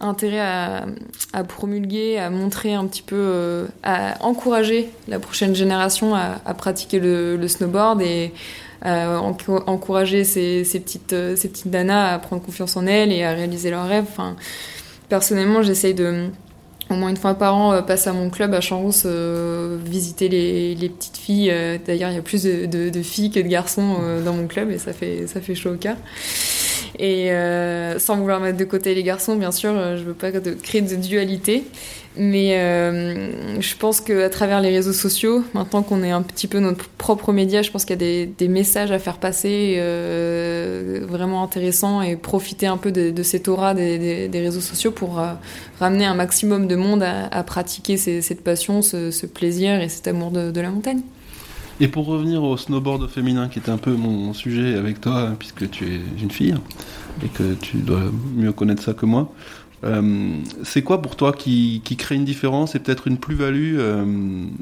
intérêt 0.00 0.40
à, 0.40 0.86
à, 1.34 1.44
promulguer, 1.44 2.16
à 2.16 2.30
montrer 2.30 2.72
un 2.72 2.86
petit 2.86 3.02
peu. 3.02 3.18
Euh, 3.18 3.66
à 3.82 4.24
encourager 4.24 4.88
la 5.06 5.18
prochaine 5.18 5.54
génération 5.54 6.14
à, 6.14 6.40
à 6.46 6.54
pratiquer 6.54 6.98
le, 6.98 7.46
snowboard 7.46 8.00
et. 8.00 8.32
Euh, 8.84 9.16
encourager 9.18 10.24
ces, 10.24 10.64
petites, 10.64 11.14
ces 11.36 11.48
petites 11.48 11.66
nanas 11.66 12.14
à 12.14 12.18
prendre 12.18 12.42
confiance 12.42 12.76
en 12.76 12.84
elles 12.84 13.12
et 13.12 13.22
à 13.22 13.32
réaliser 13.32 13.70
leurs 13.70 13.86
rêves. 13.86 14.06
Enfin, 14.08 14.34
personnellement, 15.08 15.62
j'essaye 15.62 15.94
de, 15.94 16.30
au 16.90 16.94
moins 16.94 17.08
une 17.08 17.16
fois 17.16 17.34
par 17.34 17.54
an, 17.54 17.72
euh, 17.72 17.82
passe 17.82 18.06
à 18.06 18.12
mon 18.12 18.30
club 18.30 18.54
à 18.54 18.60
Champs, 18.60 18.90
euh, 19.04 19.78
visiter 19.84 20.28
les, 20.28 20.74
les, 20.74 20.88
petites 20.88 21.16
filles. 21.16 21.50
Euh, 21.50 21.78
d'ailleurs, 21.84 22.10
il 22.10 22.16
y 22.16 22.18
a 22.18 22.22
plus 22.22 22.42
de, 22.42 22.66
de, 22.66 22.90
de, 22.90 23.02
filles 23.02 23.30
que 23.30 23.40
de 23.40 23.48
garçons 23.48 23.96
dans 24.24 24.34
mon 24.34 24.46
club 24.46 24.70
et 24.70 24.78
ça 24.78 24.92
fait, 24.92 25.26
ça 25.26 25.40
fait 25.40 25.54
chaud 25.54 25.70
au 25.74 25.76
cœur. 25.76 25.96
Et 26.98 27.30
sans 27.98 28.16
vouloir 28.16 28.40
mettre 28.40 28.58
de 28.58 28.64
côté 28.64 28.94
les 28.94 29.02
garçons, 29.02 29.36
bien 29.36 29.52
sûr, 29.52 29.72
je 29.96 30.02
veux 30.02 30.14
pas 30.14 30.30
créer 30.62 30.82
de 30.82 30.96
dualité. 30.96 31.64
Mais 32.16 32.58
euh, 32.58 33.60
je 33.60 33.74
pense 33.76 34.02
qu'à 34.02 34.28
travers 34.28 34.60
les 34.60 34.68
réseaux 34.68 34.92
sociaux, 34.92 35.42
maintenant 35.54 35.82
qu'on 35.82 36.02
est 36.02 36.10
un 36.10 36.20
petit 36.20 36.46
peu 36.46 36.58
notre 36.58 36.86
propre 36.90 37.32
média, 37.32 37.62
je 37.62 37.70
pense 37.70 37.86
qu'il 37.86 38.02
y 38.02 38.22
a 38.22 38.26
des, 38.26 38.48
messages 38.48 38.92
à 38.92 38.98
faire 38.98 39.16
passer 39.16 39.76
euh, 39.78 41.00
vraiment 41.08 41.42
intéressants 41.42 42.02
et 42.02 42.16
profiter 42.16 42.66
un 42.66 42.76
peu 42.76 42.92
de, 42.92 43.10
de 43.10 43.22
cette 43.22 43.48
aura 43.48 43.72
des, 43.72 44.28
réseaux 44.34 44.60
sociaux 44.60 44.90
pour 44.90 45.20
euh, 45.20 45.32
ramener 45.80 46.04
un 46.04 46.14
maximum 46.14 46.66
de 46.66 46.76
monde 46.76 47.02
à, 47.02 47.42
pratiquer 47.44 47.96
cette 47.96 48.44
passion, 48.44 48.82
ce, 48.82 49.26
plaisir 49.26 49.80
et 49.80 49.88
cet 49.88 50.06
amour 50.06 50.30
de, 50.30 50.60
la 50.60 50.68
montagne. 50.68 51.00
Et 51.82 51.88
pour 51.88 52.06
revenir 52.06 52.44
au 52.44 52.56
snowboard 52.56 53.08
féminin, 53.08 53.48
qui 53.48 53.58
est 53.58 53.68
un 53.68 53.76
peu 53.76 53.92
mon 53.94 54.32
sujet 54.34 54.76
avec 54.76 55.00
toi, 55.00 55.32
puisque 55.36 55.68
tu 55.68 55.84
es 55.86 56.00
une 56.22 56.30
fille 56.30 56.54
et 57.24 57.28
que 57.28 57.54
tu 57.54 57.78
dois 57.78 58.02
mieux 58.36 58.52
connaître 58.52 58.84
ça 58.84 58.94
que 58.94 59.04
moi, 59.04 59.32
euh, 59.82 60.36
c'est 60.62 60.82
quoi 60.82 61.02
pour 61.02 61.16
toi 61.16 61.32
qui, 61.32 61.82
crée 61.98 62.14
une 62.14 62.24
différence 62.24 62.76
et 62.76 62.78
peut-être 62.78 63.08
une 63.08 63.18
plus-value 63.18 63.78
euh, 63.78 64.04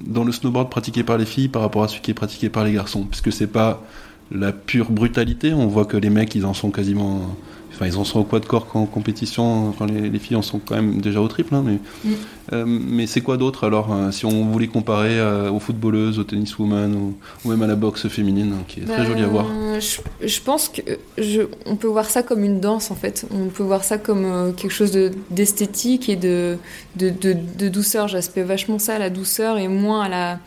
dans 0.07 0.25
le 0.25 0.33
snowboard 0.33 0.71
pratiqué 0.71 1.03
par 1.03 1.19
les 1.19 1.27
filles 1.27 1.49
par 1.49 1.61
rapport 1.61 1.83
à 1.83 1.89
celui 1.89 2.01
qui 2.01 2.11
est 2.11 2.15
pratiqué 2.15 2.49
par 2.49 2.65
les 2.65 2.73
garçons? 2.73 3.05
Puisque 3.05 3.31
c'est 3.31 3.47
pas 3.47 3.85
la 4.33 4.53
pure 4.53 4.91
brutalité, 4.91 5.53
on 5.53 5.67
voit 5.67 5.85
que 5.85 5.99
les 5.99 6.09
mecs 6.09 6.35
ils 6.35 6.47
en 6.47 6.55
sont 6.55 6.71
quasiment 6.71 7.37
Enfin, 7.73 7.87
ils 7.87 7.97
en 7.97 8.05
sont 8.05 8.27
au 8.31 8.39
de 8.39 8.45
corps 8.45 8.67
en 8.75 8.85
compétition. 8.85 9.69
Enfin, 9.69 9.87
les, 9.87 10.11
les, 10.11 10.19
filles 10.19 10.37
en 10.37 10.43
sont 10.43 10.59
quand 10.59 10.75
même 10.75 11.01
déjà 11.01 11.21
au 11.21 11.29
triple. 11.29 11.55
Hein, 11.55 11.65
mm. 12.05 12.11
Euh, 12.53 12.65
mais 12.67 13.07
c'est 13.07 13.21
quoi 13.21 13.37
d'autre 13.37 13.65
alors 13.65 13.93
euh, 13.93 14.11
Si 14.11 14.27
on 14.27 14.45
voulait 14.47 14.67
comparer 14.67 15.19
euh, 15.19 15.51
aux 15.51 15.61
footballeuses, 15.61 16.19
aux 16.19 16.25
tenniswomen 16.25 16.95
ou, 16.95 17.17
ou, 17.45 17.49
même 17.51 17.63
à 17.63 17.67
la 17.67 17.77
boxe 17.77 18.09
féminine, 18.09 18.55
hein, 18.55 18.65
qui 18.67 18.81
est 18.81 18.85
très 18.85 19.05
jolie 19.07 19.23
à 19.23 19.29
voir. 19.29 19.47
Je, 19.79 20.27
je 20.27 20.41
pense 20.41 20.69
que 20.69 20.83
je, 21.17 21.43
on 21.67 21.77
peut 21.77 21.87
voir 21.87 22.07
ça 22.07 22.23
comme 22.23 22.45
une 22.45 22.61
danse 22.61 22.91
en 22.91 22.97
fait. 22.97 23.25
On 23.31 23.47
peut 23.47 23.63
voir 23.63 23.85
ça 23.85 23.99
comme 23.99 24.53
quelque 24.57 24.73
chose 24.73 24.97
d'esthétique 25.31 26.09
et 26.09 26.17
de, 26.17 26.57
de, 26.97 27.11
de, 27.11 27.37
de 27.59 27.69
douceur. 27.69 28.09
J'aspecte 28.09 28.47
vachement 28.47 28.79
ça 28.79 28.97
à 28.97 28.99
la 28.99 29.11
douceur 29.11 29.59
et 29.59 29.69
moins 29.69 30.03
à 30.03 30.09
la 30.09 30.39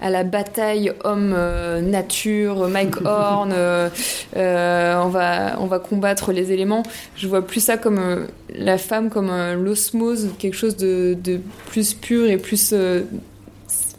à 0.00 0.10
la 0.10 0.24
bataille 0.24 0.92
homme-nature, 1.04 2.62
euh, 2.62 2.68
Mike 2.68 3.00
Horn, 3.04 3.52
euh, 3.52 3.88
euh, 4.36 5.00
on, 5.02 5.08
va, 5.08 5.56
on 5.60 5.66
va 5.66 5.78
combattre 5.78 6.32
les 6.32 6.52
éléments. 6.52 6.82
Je 7.16 7.26
vois 7.26 7.42
plus 7.42 7.60
ça 7.60 7.76
comme 7.76 8.26
la 8.54 8.78
femme, 8.78 9.10
comme 9.10 9.30
l'osmose, 9.54 10.30
quelque 10.38 10.56
chose 10.56 10.76
de, 10.76 11.16
de, 11.22 11.37
plus 11.66 11.94
pur 11.94 12.26
et 12.26 12.38
plus, 12.38 12.74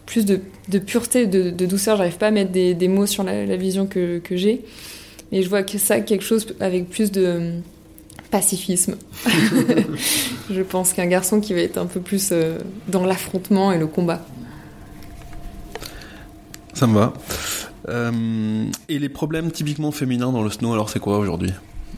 plus 0.05 0.25
de, 0.25 0.39
de, 0.69 0.79
pureté, 0.79 1.27
de, 1.27 1.49
de 1.49 1.65
douceur. 1.65 1.97
J'arrive 1.97 2.17
pas 2.17 2.27
à 2.27 2.31
mettre 2.31 2.51
des, 2.51 2.73
des, 2.73 2.87
mots 2.87 3.05
sur 3.05 3.23
la, 3.23 3.45
la 3.45 3.55
vision 3.55 3.85
que, 3.85 4.19
que 4.19 4.35
j'ai. 4.35 4.61
Mais 5.31 5.43
je 5.43 5.49
vois 5.49 5.63
que 5.63 5.77
ça, 5.77 6.01
quelque 6.01 6.23
chose 6.23 6.47
avec 6.59 6.89
plus 6.89 7.11
de 7.11 7.53
pacifisme. 8.31 8.95
je 10.51 10.61
pense 10.61 10.93
qu'un 10.93 11.07
garçon 11.07 11.39
qui 11.39 11.53
va 11.53 11.61
être 11.61 11.77
un 11.77 11.85
peu 11.85 11.99
plus 11.99 12.33
dans 12.87 13.05
l'affrontement 13.05 13.71
et 13.71 13.77
le 13.77 13.87
combat. 13.87 14.25
Ça 16.73 16.87
me 16.87 16.95
va. 16.95 17.13
Euh, 17.89 18.65
et 18.87 18.99
les 18.99 19.09
problèmes 19.09 19.51
typiquement 19.51 19.91
féminins 19.91 20.31
dans 20.31 20.43
le 20.43 20.49
snow, 20.49 20.73
alors 20.73 20.89
c'est 20.89 20.99
quoi 20.99 21.17
aujourd'hui? 21.17 21.51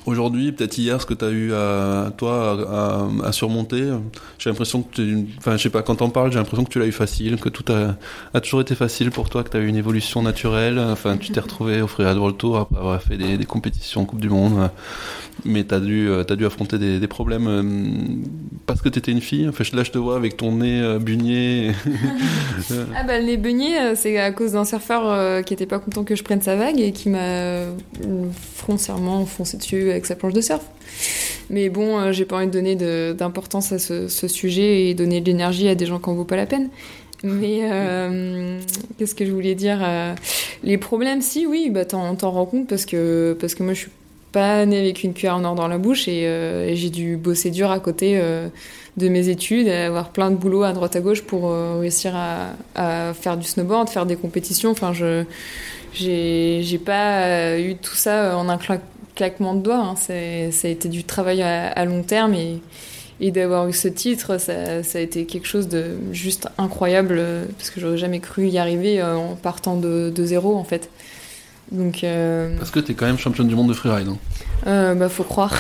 Aujourd'hui, 0.05 0.51
peut-être 0.51 0.77
hier, 0.77 0.99
ce 0.99 1.05
que 1.05 1.13
tu 1.13 1.25
as 1.25 1.29
eu 1.29 1.53
à 1.53 2.11
toi 2.17 3.07
à, 3.23 3.27
à 3.27 3.31
surmonter, 3.31 3.91
j'ai 4.39 4.49
l'impression 4.49 4.81
que 4.81 4.95
tu, 4.95 5.27
enfin, 5.37 5.57
je 5.57 5.63
sais 5.63 5.69
pas, 5.69 5.83
quand 5.83 5.95
t'en 5.95 6.09
parles, 6.09 6.31
j'ai 6.31 6.39
l'impression 6.39 6.63
que 6.63 6.71
tu 6.71 6.79
l'as 6.79 6.87
eu 6.87 6.91
facile, 6.91 7.37
que 7.37 7.49
tout 7.49 7.71
a, 7.71 7.95
a, 8.33 8.41
toujours 8.41 8.61
été 8.61 8.73
facile 8.73 9.11
pour 9.11 9.29
toi, 9.29 9.43
que 9.43 9.49
tu 9.49 9.57
as 9.57 9.59
eu 9.59 9.67
une 9.67 9.75
évolution 9.75 10.23
naturelle, 10.23 10.79
enfin, 10.79 11.17
tu 11.17 11.31
t'es 11.31 11.39
retrouvé 11.39 11.81
au 11.81 11.87
Free 11.87 12.03
World 12.03 12.37
Tour 12.37 12.57
après 12.57 12.77
avoir 12.77 13.01
fait 13.01 13.17
des, 13.17 13.37
des 13.37 13.45
compétitions 13.45 14.05
Coupe 14.05 14.21
du 14.21 14.29
Monde 14.29 14.71
mais 15.45 15.63
t'as 15.63 15.79
dû, 15.79 16.07
euh, 16.07 16.23
as 16.27 16.35
dû 16.35 16.45
affronter 16.45 16.77
des, 16.77 16.99
des 16.99 17.07
problèmes 17.07 17.47
euh, 17.47 17.63
parce 18.65 18.81
que 18.81 18.89
t'étais 18.89 19.11
une 19.11 19.21
fille. 19.21 19.47
Enfin, 19.47 19.63
là, 19.73 19.83
je 19.83 19.91
te 19.91 19.97
vois 19.97 20.15
avec 20.15 20.37
ton 20.37 20.53
nez 20.53 20.81
euh, 20.81 20.99
bunier. 20.99 21.71
ah 22.95 23.03
bah, 23.03 23.19
le 23.19 23.25
nez 23.25 23.37
bunier, 23.37 23.95
c'est 23.95 24.17
à 24.17 24.31
cause 24.31 24.53
d'un 24.53 24.65
surfeur 24.65 25.43
qui 25.43 25.53
était 25.53 25.65
pas 25.65 25.79
content 25.79 26.03
que 26.03 26.15
je 26.15 26.23
prenne 26.23 26.41
sa 26.41 26.55
vague 26.55 26.79
et 26.79 26.91
qui 26.91 27.09
m'a 27.09 27.65
foncièrement 28.55 29.25
foncé 29.25 29.57
dessus 29.57 29.91
avec 29.91 30.05
sa 30.05 30.15
planche 30.15 30.33
de 30.33 30.41
surf. 30.41 30.63
Mais 31.49 31.69
bon, 31.69 32.11
j'ai 32.11 32.25
pas 32.25 32.37
envie 32.37 32.47
de 32.47 32.51
donner 32.51 32.75
d'importance 33.13 33.71
à 33.71 33.79
ce, 33.79 34.07
ce, 34.07 34.27
sujet 34.27 34.85
et 34.85 34.93
donner 34.93 35.19
de 35.21 35.25
l'énergie 35.25 35.67
à 35.67 35.75
des 35.75 35.85
gens 35.85 35.99
qui 35.99 36.09
en 36.09 36.13
vaut 36.13 36.25
pas 36.25 36.37
la 36.37 36.45
peine. 36.45 36.69
Mais 37.23 37.69
euh, 37.71 38.59
qu'est-ce 38.97 39.13
que 39.15 39.25
je 39.25 39.31
voulais 39.31 39.55
dire 39.55 39.79
Les 40.63 40.77
problèmes, 40.77 41.21
si, 41.21 41.45
oui, 41.45 41.69
bah 41.69 41.85
t'en 41.85 42.15
rends 42.15 42.45
compte 42.45 42.67
parce 42.67 42.85
que 42.85 43.35
parce 43.39 43.53
que 43.53 43.63
moi 43.63 43.73
je 43.73 43.81
suis 43.81 43.91
pas 44.31 44.65
née 44.65 44.79
avec 44.79 45.03
une 45.03 45.13
cuillère 45.13 45.35
en 45.35 45.43
or 45.43 45.55
dans 45.55 45.67
la 45.67 45.77
bouche 45.77 46.07
et, 46.07 46.23
euh, 46.25 46.67
et 46.67 46.75
j'ai 46.75 46.89
dû 46.89 47.17
bosser 47.17 47.51
dur 47.51 47.71
à 47.71 47.79
côté 47.79 48.17
euh, 48.19 48.47
de 48.97 49.07
mes 49.09 49.29
études, 49.29 49.67
avoir 49.67 50.09
plein 50.09 50.31
de 50.31 50.35
boulot 50.35 50.63
à 50.63 50.73
droite 50.73 50.95
à 50.95 50.99
gauche 50.99 51.21
pour 51.21 51.49
euh, 51.49 51.79
réussir 51.79 52.13
à, 52.15 53.13
faire 53.13 53.37
du 53.37 53.47
snowboard, 53.47 53.89
faire 53.89 54.05
des 54.05 54.15
compétitions. 54.15 54.71
Enfin, 54.71 54.93
je 54.93 55.23
j'ai 55.93 56.79
pas 56.83 57.59
eu 57.59 57.75
tout 57.75 57.95
ça 57.95 58.37
en 58.37 58.47
un 58.47 58.57
claquement 59.15 59.53
de 59.53 59.61
doigts. 59.61 59.77
Hein. 59.77 59.95
Ça 59.97 60.13
a 60.13 60.69
été 60.69 60.87
du 60.87 61.03
travail 61.03 61.41
à, 61.41 61.67
à 61.67 61.83
long 61.85 62.01
terme 62.01 62.33
et, 62.33 62.61
et 63.19 63.31
d'avoir 63.31 63.67
eu 63.67 63.73
ce 63.73 63.89
titre, 63.89 64.39
ça, 64.39 64.83
ça, 64.83 64.99
a 64.99 65.01
été 65.01 65.25
quelque 65.25 65.47
chose 65.47 65.67
de 65.67 65.97
juste 66.13 66.47
incroyable 66.57 67.21
parce 67.57 67.69
que 67.69 67.81
j'aurais 67.81 67.97
jamais 67.97 68.19
cru 68.19 68.47
y 68.47 68.57
arriver 68.57 69.03
en 69.03 69.35
partant 69.35 69.75
de, 69.75 70.11
de 70.15 70.25
zéro 70.25 70.55
en 70.55 70.63
fait. 70.63 70.89
Donc, 71.71 72.03
euh... 72.03 72.57
Parce 72.57 72.71
que 72.71 72.79
t'es 72.79 72.93
quand 72.93 73.05
même 73.05 73.17
championne 73.17 73.47
du 73.47 73.55
monde 73.55 73.69
de 73.69 73.73
freeride. 73.73 74.09
Hein. 74.09 74.17
Euh, 74.67 74.93
bah, 74.93 75.09
faut 75.09 75.23
croire. 75.23 75.57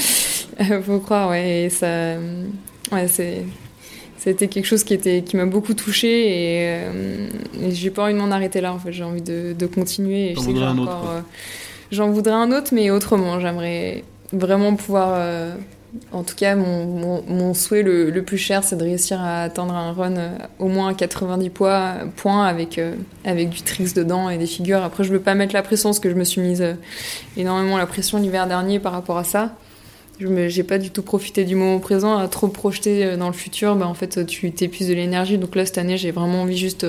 faut 0.82 0.98
croire, 0.98 1.30
ouais. 1.30 1.62
Et 1.62 1.70
ça, 1.70 2.16
ouais, 2.92 3.06
c'est, 3.08 3.44
c'était 4.20 4.48
quelque 4.48 4.66
chose 4.66 4.84
qui 4.84 4.92
était, 4.92 5.22
qui 5.22 5.36
m'a 5.36 5.46
beaucoup 5.46 5.72
touchée 5.72 6.26
et, 6.28 6.78
euh, 6.78 7.28
et 7.62 7.70
j'ai 7.70 7.90
pas 7.90 8.04
envie 8.04 8.12
de 8.12 8.18
m'en 8.18 8.30
arrêter 8.30 8.60
là. 8.60 8.74
En 8.74 8.78
fait, 8.78 8.92
j'ai 8.92 9.02
envie 9.04 9.22
de, 9.22 9.54
de 9.58 9.66
continuer. 9.66 10.34
J'en 10.34 10.42
voudrais 10.42 10.66
un 10.66 10.78
autre. 10.78 11.08
Euh, 11.08 11.20
j'en 11.90 12.10
voudrais 12.10 12.34
un 12.34 12.52
autre, 12.52 12.74
mais 12.74 12.90
autrement. 12.90 13.40
J'aimerais 13.40 14.04
vraiment 14.32 14.74
pouvoir 14.74 15.12
euh, 15.14 15.54
en 16.12 16.22
tout 16.22 16.36
cas, 16.36 16.54
mon, 16.54 17.54
souhait 17.54 17.82
le, 17.82 18.22
plus 18.22 18.38
cher, 18.38 18.62
c'est 18.62 18.76
de 18.76 18.84
réussir 18.84 19.20
à 19.20 19.42
atteindre 19.42 19.74
un 19.74 19.92
run 19.92 20.16
euh, 20.16 20.38
au 20.58 20.68
moins 20.68 20.88
à 20.88 20.94
90 20.94 21.50
poids, 21.50 21.94
points 22.16 22.46
avec, 22.46 22.78
euh, 22.78 22.94
avec 23.24 23.48
du 23.48 23.62
tricks 23.62 23.94
dedans 23.94 24.30
et 24.30 24.38
des 24.38 24.46
figures. 24.46 24.82
Après, 24.82 25.02
je 25.02 25.12
veux 25.12 25.20
pas 25.20 25.34
mettre 25.34 25.54
la 25.54 25.62
pression 25.62 25.88
parce 25.88 26.00
que 26.00 26.10
je 26.10 26.14
me 26.14 26.24
suis 26.24 26.40
mise 26.40 26.62
euh, 26.62 26.74
énormément 27.36 27.76
la 27.76 27.86
pression 27.86 28.18
l'hiver 28.18 28.46
dernier 28.46 28.78
par 28.78 28.92
rapport 28.92 29.18
à 29.18 29.24
ça. 29.24 29.56
Je 30.20 30.26
n'ai 30.26 30.62
pas 30.64 30.76
du 30.76 30.90
tout 30.90 31.02
profité 31.02 31.44
du 31.44 31.54
moment 31.54 31.78
présent, 31.78 32.18
à 32.18 32.28
trop 32.28 32.48
projeter 32.48 33.16
dans 33.16 33.28
le 33.28 33.32
futur. 33.32 33.74
Bah, 33.74 33.86
en 33.86 33.94
fait, 33.94 34.26
tu 34.26 34.52
t'épuises 34.52 34.88
de 34.88 34.94
l'énergie. 34.94 35.38
Donc 35.38 35.56
là, 35.56 35.64
cette 35.64 35.78
année, 35.78 35.96
j'ai 35.96 36.10
vraiment 36.10 36.42
envie 36.42 36.58
juste 36.58 36.86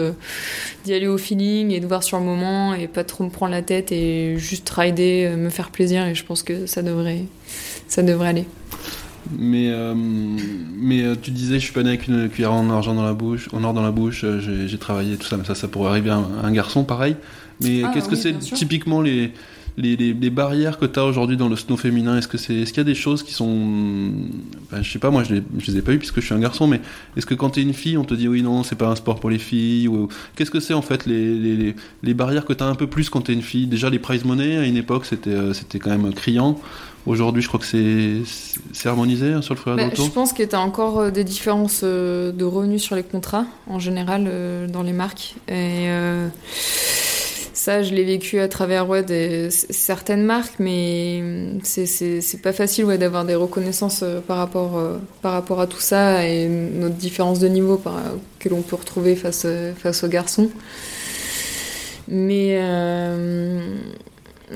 d'y 0.83 0.93
aller 0.93 1.07
au 1.07 1.17
feeling 1.17 1.71
et 1.71 1.79
de 1.79 1.87
voir 1.87 2.03
sur 2.03 2.19
le 2.19 2.25
moment 2.25 2.73
et 2.73 2.89
pas 2.89 3.05
trop 3.05 3.23
me 3.23 3.29
prendre 3.29 3.53
la 3.53 3.61
tête 3.61 3.93
et 3.93 4.37
juste 4.37 4.69
rider, 4.69 5.33
me 5.37 5.49
faire 5.49 5.69
plaisir. 5.69 6.05
Et 6.07 6.13
je 6.13 6.25
pense 6.25 6.43
que 6.43 6.65
ça 6.65 6.81
devrait, 6.81 7.23
ça 7.87 8.03
devrait 8.03 8.27
aller. 8.27 8.45
Mais, 9.37 9.69
euh, 9.69 9.93
mais 9.95 11.03
euh, 11.03 11.15
tu 11.21 11.31
disais, 11.31 11.55
je 11.55 11.65
suis 11.65 11.73
pas 11.73 11.83
né 11.83 11.89
avec 11.89 12.07
une 12.07 12.29
cuillère 12.29 12.53
en 12.53 12.69
argent 12.69 12.93
dans 12.95 13.03
la 13.05 13.13
bouche, 13.13 13.49
en 13.53 13.63
or 13.63 13.73
dans 13.73 13.83
la 13.83 13.91
bouche, 13.91 14.23
euh, 14.23 14.67
j'ai 14.67 14.77
travaillé 14.77 15.15
tout 15.17 15.27
ça, 15.27 15.37
mais 15.37 15.45
ça, 15.45 15.55
ça 15.55 15.67
pourrait 15.67 15.89
arriver 15.91 16.09
à 16.09 16.15
un, 16.15 16.43
un 16.43 16.51
garçon 16.51 16.83
pareil. 16.83 17.15
Mais 17.61 17.83
Ah 17.83 17.91
qu'est-ce 17.93 18.09
que 18.09 18.15
c'est 18.15 18.37
typiquement 18.39 19.01
les, 19.01 19.31
les, 19.77 19.95
les, 19.95 20.13
les 20.13 20.29
barrières 20.29 20.77
que 20.77 20.85
tu 20.85 20.99
as 20.99 21.05
aujourd'hui 21.05 21.37
dans 21.37 21.47
le 21.47 21.55
snow 21.55 21.77
féminin 21.77 22.17
Est-ce 22.17 22.27
que 22.27 22.37
c'est 22.37 22.55
est-ce 22.55 22.73
qu'il 22.73 22.79
y 22.79 22.81
a 22.81 22.85
des 22.85 22.95
choses 22.95 23.23
qui 23.23 23.33
sont 23.33 24.11
ben, 24.71 24.81
je 24.81 24.91
sais 24.91 24.99
pas 24.99 25.09
moi 25.09 25.23
je 25.23 25.35
je 25.57 25.71
les 25.71 25.77
ai 25.77 25.81
pas 25.81 25.93
eues 25.93 25.97
puisque 25.99 26.19
je 26.19 26.25
suis 26.25 26.35
un 26.35 26.39
garçon 26.39 26.67
mais 26.67 26.81
est-ce 27.15 27.25
que 27.25 27.33
quand 27.33 27.51
tu 27.51 27.61
es 27.61 27.63
une 27.63 27.73
fille 27.73 27.97
on 27.97 28.03
te 28.03 28.13
dit 28.13 28.27
oui 28.27 28.41
non 28.41 28.63
c'est 28.63 28.75
pas 28.75 28.87
un 28.87 28.95
sport 28.95 29.19
pour 29.19 29.29
les 29.29 29.39
filles 29.39 29.87
ou 29.87 30.09
qu'est-ce 30.35 30.51
que 30.51 30.59
c'est 30.59 30.73
en 30.73 30.81
fait 30.81 31.05
les, 31.05 31.35
les, 31.35 31.75
les, 32.03 32.13
barrières 32.13 32.45
que 32.45 32.53
tu 32.53 32.63
as 32.63 32.67
un 32.67 32.75
peu 32.75 32.87
plus 32.87 33.09
quand 33.09 33.21
tu 33.21 33.31
es 33.31 33.33
une 33.33 33.41
fille? 33.41 33.67
Déjà 33.67 33.89
les 33.89 33.99
prize 33.99 34.25
money 34.25 34.57
à 34.57 34.65
une 34.65 34.77
époque 34.77 35.05
c'était 35.05 35.29
euh, 35.29 35.53
c'était 35.53 35.79
quand 35.79 35.91
même 35.91 36.13
criant. 36.13 36.59
Aujourd'hui 37.07 37.41
je 37.41 37.47
crois 37.47 37.59
que 37.59 37.65
c'est 37.65 38.21
c'est 38.73 38.89
harmonisé 38.89 39.33
hein, 39.33 39.41
sur 39.41 39.55
le 39.55 39.59
frère 39.59 39.75
Bah, 39.75 39.89
je 39.93 40.09
pense 40.09 40.33
que 40.33 40.43
tu 40.43 40.55
as 40.55 40.59
encore 40.59 40.99
euh, 40.99 41.11
des 41.11 41.23
différences 41.23 41.81
euh, 41.83 42.31
de 42.31 42.45
revenus 42.45 42.83
sur 42.83 42.95
les 42.95 43.03
contrats, 43.03 43.45
en 43.67 43.79
général, 43.79 44.29
dans 44.71 44.83
les 44.83 44.93
marques. 44.93 45.35
Et 45.47 45.87
ça, 47.63 47.83
je 47.83 47.93
l'ai 47.93 48.03
vécu 48.03 48.39
à 48.39 48.47
travers 48.47 48.87
certaines 49.69 50.23
marques, 50.23 50.55
mais 50.57 51.21
c'est- 51.63 51.85
c'est 51.85 52.41
pas 52.41 52.53
facile 52.53 52.85
d'avoir 52.97 53.23
des 53.23 53.35
reconnaissances 53.35 54.01
euh, 54.01 54.19
par, 54.19 54.37
rapport, 54.37 54.79
euh, 54.79 54.97
par 55.21 55.33
rapport 55.33 55.59
à 55.61 55.67
tout 55.67 55.79
ça 55.79 56.27
et 56.27 56.47
notre 56.47 56.95
différence 56.95 57.37
de 57.37 57.47
niveau 57.47 57.79
que 58.39 58.49
l'on 58.49 58.63
peut 58.63 58.75
retrouver 58.77 59.15
face, 59.15 59.43
euh, 59.45 59.73
face 59.75 60.03
aux 60.03 60.07
garçons. 60.07 60.49
Mais 62.07 62.57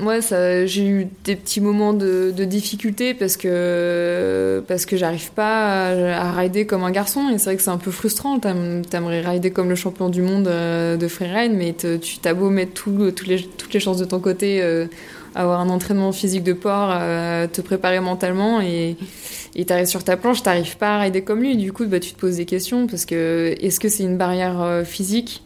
ouais, 0.00 0.20
ça, 0.22 0.66
j'ai 0.66 0.86
eu 0.86 1.08
des 1.24 1.36
petits 1.36 1.60
moments 1.60 1.92
de, 1.92 2.32
difficulté 2.44 3.14
parce 3.14 3.36
que 3.36 4.62
parce 4.68 4.86
que 4.86 4.96
j'arrive 4.96 5.32
pas 5.32 5.88
à, 5.88 6.32
rider 6.32 6.66
comme 6.66 6.84
un 6.84 6.90
garçon 6.90 7.28
et 7.28 7.38
c'est 7.38 7.46
vrai 7.46 7.56
que 7.56 7.62
c'est 7.62 7.70
un 7.70 7.78
peu 7.78 7.90
frustrant. 7.90 8.38
T'aim- 8.38 8.82
T'aimerais 8.88 9.20
rider 9.20 9.50
comme 9.50 9.68
le 9.68 9.74
champion 9.74 10.08
du 10.08 10.22
monde 10.22 10.48
euh, 10.48 10.96
de 10.96 11.08
freeride, 11.08 11.52
mais 11.54 11.74
tu 11.74 12.18
t'as 12.18 12.34
beau 12.34 12.50
mettre 12.50 12.72
toutes 12.74 13.26
les 13.74 13.80
chances 13.80 13.98
de 13.98 14.04
ton 14.04 14.20
côté, 14.20 14.62
euh, 14.62 14.86
avoir 15.34 15.60
un 15.60 15.68
entraînement 15.68 16.12
physique 16.12 16.44
de 16.44 16.52
port, 16.52 16.90
euh, 16.92 17.46
te 17.46 17.60
préparer 17.60 18.00
mentalement 18.00 18.60
et 18.60 18.96
t'arrives 19.66 19.86
sur 19.86 20.04
ta 20.04 20.16
planche, 20.16 20.42
t'arrives 20.42 20.76
pas 20.76 20.96
à 20.96 21.00
rider 21.00 21.22
comme 21.22 21.40
lui. 21.40 21.56
Du 21.56 21.72
coup, 21.72 21.86
bah, 21.86 22.00
tu 22.00 22.12
te 22.12 22.18
poses 22.18 22.36
des 22.36 22.44
questions 22.44 22.86
parce 22.86 23.04
que 23.06 23.54
est-ce 23.60 23.80
que 23.80 23.88
c'est 23.88 24.04
une 24.04 24.18
barrière 24.18 24.82
physique? 24.84 25.42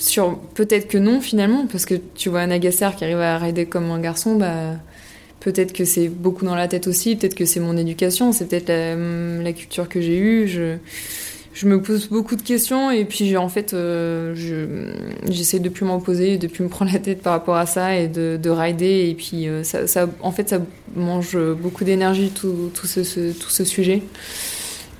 Sur 0.00 0.38
peut-être 0.54 0.88
que 0.88 0.98
non 0.98 1.20
finalement 1.20 1.66
parce 1.66 1.84
que 1.84 1.94
tu 2.14 2.28
vois 2.28 2.40
un 2.40 2.50
Agasser 2.50 2.88
qui 2.96 3.04
arrive 3.04 3.20
à 3.20 3.38
rider 3.38 3.66
comme 3.66 3.90
un 3.90 4.00
garçon 4.00 4.36
bah 4.36 4.76
peut-être 5.40 5.72
que 5.72 5.84
c'est 5.84 6.08
beaucoup 6.08 6.44
dans 6.44 6.54
la 6.54 6.68
tête 6.68 6.86
aussi 6.86 7.16
peut-être 7.16 7.34
que 7.34 7.44
c'est 7.44 7.60
mon 7.60 7.76
éducation 7.76 8.32
c'est 8.32 8.46
peut-être 8.46 8.68
la, 8.68 8.94
la 8.94 9.52
culture 9.52 9.88
que 9.88 10.00
j'ai 10.00 10.18
eue 10.18 10.48
je 10.48 10.76
je 11.52 11.66
me 11.66 11.82
pose 11.82 12.08
beaucoup 12.08 12.36
de 12.36 12.42
questions 12.42 12.90
et 12.90 13.04
puis 13.04 13.36
en 13.36 13.48
fait 13.48 13.74
euh, 13.74 14.34
je 14.34 14.94
j'essaie 15.30 15.58
de 15.58 15.68
plus 15.68 15.84
m'en 15.84 16.00
poser 16.00 16.38
de 16.38 16.46
plus 16.46 16.64
me 16.64 16.68
prendre 16.76 16.92
la 16.92 16.98
tête 16.98 17.22
par 17.22 17.32
rapport 17.32 17.56
à 17.56 17.66
ça 17.66 17.96
et 17.96 18.08
de, 18.08 18.38
de 18.40 18.50
rider 18.50 19.08
et 19.10 19.14
puis 19.14 19.48
euh, 19.48 19.64
ça, 19.64 20.06
en 20.22 20.32
fait 20.32 20.48
ça 20.48 20.60
mange 20.94 21.36
beaucoup 21.54 21.84
d'énergie 21.84 22.30
tout, 22.30 22.70
tout 22.74 22.86
ce, 22.86 23.00
tout 23.32 23.50
ce 23.50 23.64
sujet. 23.64 24.02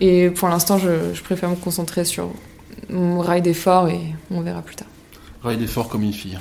Et 0.00 0.30
pour 0.30 0.48
l'instant 0.48 0.78
je, 0.78 1.20
préfère 1.22 1.50
me 1.50 1.56
concentrer 1.56 2.04
sur 2.04 2.30
mon 2.88 3.20
rider 3.20 3.54
fort 3.54 3.88
et 3.88 4.00
on 4.30 4.40
verra 4.40 4.62
plus 4.62 4.76
tard 4.76 4.88
Rider 5.42 5.66
fort 5.66 5.88
comme 5.88 6.02
une 6.02 6.12
fille. 6.12 6.38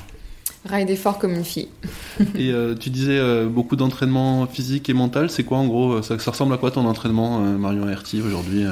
Rider 0.66 0.98
fort 0.98 1.18
comme 1.20 1.34
une 1.34 1.46
fille. 1.46 1.70
Et 2.36 2.52
euh, 2.52 2.76
tu 2.76 2.90
disais 2.90 3.18
euh, 3.18 3.48
beaucoup 3.48 3.78
d'entraînement 3.78 4.46
physique 4.46 4.90
et 4.90 4.94
mental. 4.94 5.30
C'est 5.30 5.44
quoi 5.44 5.58
en 5.58 5.68
gros 5.68 5.94
euh, 5.94 6.02
ça, 6.02 6.20
ça 6.20 6.32
ressemble 6.32 6.54
à 6.54 6.58
quoi 6.58 6.70
ton 6.72 6.86
entraînement, 6.86 7.40
euh, 7.40 7.58
Marion 7.58 7.88
Herty, 7.88 8.22
aujourd'hui, 8.22 8.66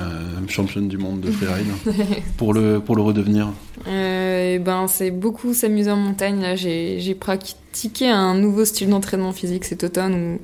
championne 0.50 0.90
du 0.90 0.98
monde 0.98 1.22
de 1.22 1.32
freeride, 1.32 1.68
pour 2.38 2.54
le, 2.54 2.80
pour 2.80 2.96
le 2.98 3.02
redevenir? 3.04 3.54
Et 3.90 4.60
ben, 4.60 4.88
c'est 4.88 5.12
beaucoup 5.12 5.54
s'amuser 5.54 5.92
en 5.92 5.98
montagne. 5.98 6.42
Là, 6.42 6.56
j'ai 6.56 7.00
j'ai 7.00 7.16
pratiqué 7.16 8.10
un 8.10 8.36
nouveau 8.36 8.66
style 8.66 8.90
d'entraînement 8.90 9.32
physique 9.32 9.64
cet 9.64 9.86
automne 9.86 10.14
où, 10.14 10.40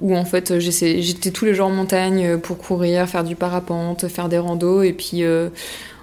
où 0.00 0.16
en 0.16 0.24
fait 0.24 0.58
j'étais 0.58 1.30
tous 1.30 1.44
les 1.44 1.54
jours 1.54 1.66
en 1.66 1.70
montagne 1.70 2.38
pour 2.38 2.58
courir, 2.58 3.08
faire 3.08 3.24
du 3.24 3.36
parapente, 3.36 4.08
faire 4.08 4.28
des 4.28 4.38
randos 4.38 4.82
et 4.82 4.92
puis 4.92 5.22
euh, 5.22 5.48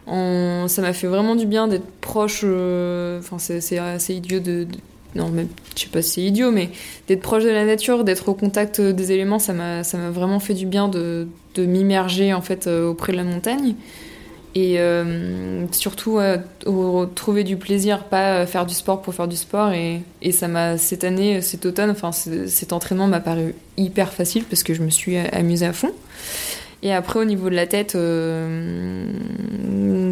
ça 0.07 0.81
m'a 0.81 0.93
fait 0.93 1.07
vraiment 1.07 1.35
du 1.35 1.45
bien 1.45 1.67
d'être 1.67 1.89
proche. 2.01 2.41
euh, 2.43 3.19
Enfin, 3.19 3.37
c'est 3.39 3.77
assez 3.77 4.13
idiot 4.15 4.39
de, 4.39 4.67
non, 5.15 5.29
même, 5.29 5.47
je 5.75 5.81
sais 5.83 5.89
pas 5.89 6.01
si 6.01 6.09
c'est 6.09 6.21
idiot, 6.21 6.51
mais 6.51 6.69
d'être 7.07 7.21
proche 7.21 7.43
de 7.43 7.49
la 7.49 7.65
nature, 7.65 8.03
d'être 8.03 8.29
au 8.29 8.33
contact 8.33 8.81
des 8.81 9.11
éléments, 9.11 9.39
ça 9.39 9.53
m'a 9.53 9.81
vraiment 10.11 10.39
fait 10.39 10.53
du 10.53 10.65
bien 10.65 10.87
de, 10.87 11.27
m'immerger 11.57 12.33
en 12.33 12.41
fait 12.41 12.65
euh, 12.67 12.89
auprès 12.89 13.11
de 13.11 13.17
la 13.17 13.23
montagne. 13.23 13.75
Et 14.55 14.79
euh, 14.79 15.65
surtout, 15.71 16.19
euh, 16.19 16.37
trouver 17.15 17.43
du 17.43 17.57
plaisir, 17.57 18.03
pas 18.03 18.41
euh, 18.41 18.45
faire 18.45 18.67
du 18.67 18.75
sport 18.75 19.01
pour 19.01 19.13
faire 19.15 19.27
du 19.27 19.35
sport. 19.35 19.71
Et, 19.71 20.01
et 20.21 20.31
ça 20.31 20.47
m'a, 20.47 20.77
cette 20.77 21.03
année, 21.03 21.41
cet 21.41 21.65
automne, 21.65 21.89
enfin, 21.89 22.11
cet 22.11 22.71
entraînement 22.71 23.07
m'a 23.07 23.19
paru 23.19 23.55
hyper 23.77 24.13
facile 24.13 24.43
parce 24.43 24.61
que 24.61 24.75
je 24.75 24.83
me 24.83 24.91
suis 24.91 25.17
amusée 25.17 25.65
à 25.65 25.73
fond. 25.73 25.91
Et 26.85 26.91
après, 26.91 27.19
au 27.19 27.23
niveau 27.23 27.49
de 27.49 27.55
la 27.55 27.65
tête, 27.65 27.95
euh, 27.95 29.07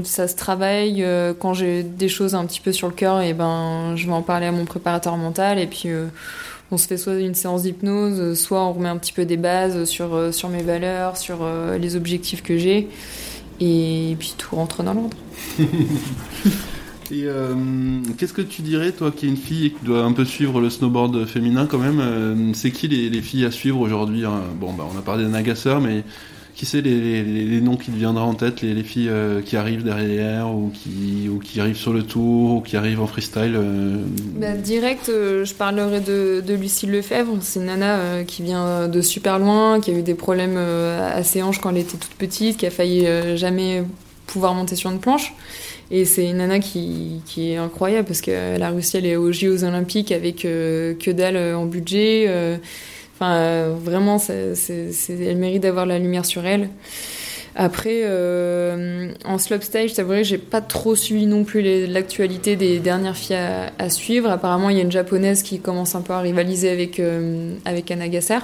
ça 0.05 0.29
se 0.29 0.37
travaille. 0.37 1.03
euh, 1.03 1.33
Quand 1.37 1.53
j'ai 1.53 1.83
des 1.83 2.07
choses 2.07 2.33
un 2.33 2.45
petit 2.45 2.61
peu 2.61 2.71
sur 2.71 2.87
le 2.87 2.93
cœur, 2.93 3.19
et 3.21 3.33
ben, 3.33 3.93
je 3.97 4.07
vais 4.07 4.13
en 4.13 4.21
parler 4.21 4.45
à 4.45 4.53
mon 4.53 4.63
préparateur 4.63 5.17
mental. 5.17 5.59
Et 5.59 5.67
puis, 5.67 5.89
euh, 5.89 6.05
on 6.71 6.77
se 6.77 6.87
fait 6.87 6.95
soit 6.95 7.15
une 7.19 7.35
séance 7.35 7.63
d'hypnose, 7.63 8.39
soit 8.39 8.63
on 8.65 8.71
remet 8.71 8.87
un 8.87 8.95
petit 8.97 9.11
peu 9.11 9.25
des 9.25 9.35
bases 9.35 9.83
sur, 9.83 10.33
sur 10.33 10.47
mes 10.47 10.63
valeurs, 10.63 11.17
sur 11.17 11.39
les 11.77 11.97
objectifs 11.97 12.41
que 12.41 12.57
j'ai. 12.57 12.87
Et 13.59 14.15
puis 14.17 14.33
tout 14.37 14.55
rentre 14.55 14.81
dans 14.81 14.93
l'ordre. 14.93 15.17
Et 17.11 17.25
qu'est-ce 18.17 18.31
que 18.31 18.41
tu 18.41 18.61
dirais, 18.61 18.93
toi 18.93 19.11
qui 19.11 19.25
es 19.25 19.29
une 19.29 19.35
fille 19.35 19.65
et 19.65 19.71
qui 19.71 19.83
doit 19.83 20.03
un 20.03 20.13
peu 20.13 20.23
suivre 20.23 20.61
le 20.61 20.69
snowboard 20.69 21.25
féminin 21.25 21.67
quand 21.69 21.77
même, 21.77 22.53
c'est 22.53 22.71
qui 22.71 22.87
les, 22.87 23.09
les 23.09 23.21
filles 23.21 23.43
à 23.43 23.51
suivre 23.51 23.81
aujourd'hui 23.81 24.23
hein? 24.23 24.39
Bon, 24.57 24.71
bah, 24.71 24.85
on 24.89 24.97
a 24.97 25.01
parlé 25.01 25.25
d'Anagasser, 25.25 25.75
mais 25.81 26.05
qui 26.61 26.67
c'est 26.67 26.81
les, 26.81 27.59
noms 27.59 27.75
qui 27.75 27.89
te 27.89 27.97
viendraient 27.97 28.21
en 28.21 28.35
tête, 28.35 28.61
les, 28.61 28.75
les 28.75 28.83
filles 28.83 29.09
euh, 29.09 29.41
qui 29.41 29.57
arrivent 29.57 29.83
derrière 29.83 30.47
ou 30.53 30.71
qui, 30.71 31.27
ou 31.27 31.39
qui 31.39 31.59
arrivent 31.59 31.75
sur 31.75 31.91
le 31.91 32.03
tour 32.03 32.57
ou 32.57 32.61
qui 32.61 32.77
arrivent 32.77 33.01
en 33.01 33.07
freestyle 33.07 33.55
euh, 33.55 33.97
Bah, 34.35 34.53
direct, 34.53 35.09
euh, 35.09 35.43
je 35.43 35.55
parlerai 35.55 36.01
de, 36.01 36.43
de 36.45 36.53
Lucille 36.53 36.91
Lefebvre. 36.91 37.35
C'est 37.41 37.61
une 37.61 37.65
nana 37.65 38.23
qui 38.25 38.43
vient 38.43 38.87
de 38.87 39.01
super 39.01 39.39
loin, 39.39 39.79
qui 39.79 39.89
a 39.89 39.95
eu 39.95 40.03
des 40.03 40.13
problèmes 40.13 40.57
à 40.57 41.23
ses 41.23 41.41
hanches 41.41 41.59
quand 41.59 41.71
elle 41.71 41.79
était 41.79 41.97
toute 41.97 42.13
petite, 42.13 42.57
qui 42.57 42.67
a 42.67 42.69
failli 42.69 43.07
jamais 43.37 43.83
pouvoir 44.27 44.53
monter 44.53 44.75
sur 44.75 44.91
une 44.91 44.99
planche. 44.99 45.33
Et 45.89 46.05
c'est 46.05 46.29
une 46.29 46.37
nana 46.37 46.59
qui, 46.59 47.23
qui 47.25 47.53
est 47.53 47.57
incroyable 47.57 48.05
parce 48.05 48.21
qu'elle 48.21 48.61
a 48.61 48.69
réussi 48.69 48.97
à 48.97 48.99
aller 48.99 49.15
aux 49.15 49.31
JO 49.31 49.63
Olympiques 49.63 50.11
avec 50.11 50.41
que 50.41 51.11
dalle 51.11 51.55
en 51.55 51.65
budget. 51.65 52.59
Enfin, 53.21 53.69
vraiment, 53.69 54.17
elle 54.27 55.37
mérite 55.37 55.61
d'avoir 55.61 55.85
la 55.85 55.99
lumière 55.99 56.25
sur 56.25 56.43
elle. 56.43 56.69
Après, 57.55 58.01
euh, 58.03 59.11
en 59.25 59.37
slopestyle, 59.37 59.91
c'est 59.93 60.01
vrai 60.01 60.23
que 60.23 60.27
j'ai 60.27 60.39
pas 60.39 60.61
trop 60.61 60.95
suivi 60.95 61.27
non 61.27 61.43
plus 61.43 61.85
l'actualité 61.85 62.55
des 62.55 62.79
dernières 62.79 63.15
filles 63.15 63.37
à, 63.77 63.89
suivre. 63.91 64.27
Apparemment, 64.31 64.71
il 64.71 64.77
y 64.77 64.79
a 64.79 64.83
une 64.83 64.91
japonaise 64.91 65.43
qui 65.43 65.59
commence 65.59 65.93
un 65.93 66.01
peu 66.01 66.13
à 66.13 66.19
rivaliser 66.19 66.71
avec, 66.71 66.99
euh, 66.99 67.53
avec 67.65 67.91
Anna 67.91 68.07
Gasser. 68.07 68.39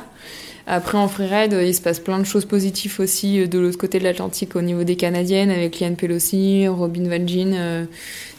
Après, 0.67 0.99
en 0.99 1.07
freeride, 1.07 1.57
il 1.59 1.73
se 1.73 1.81
passe 1.81 1.99
plein 1.99 2.19
de 2.19 2.25
choses 2.25 2.45
positives 2.45 2.99
aussi 2.99 3.39
euh, 3.39 3.47
de 3.47 3.57
l'autre 3.57 3.79
côté 3.79 3.97
de 3.97 4.03
l'Atlantique 4.03 4.55
au 4.55 4.61
niveau 4.61 4.83
des 4.83 4.95
Canadiennes, 4.95 5.49
avec 5.49 5.79
Liane 5.79 5.95
Pelosi, 5.95 6.67
Robin 6.67 7.07
Valjean. 7.09 7.53
euh, 7.55 7.85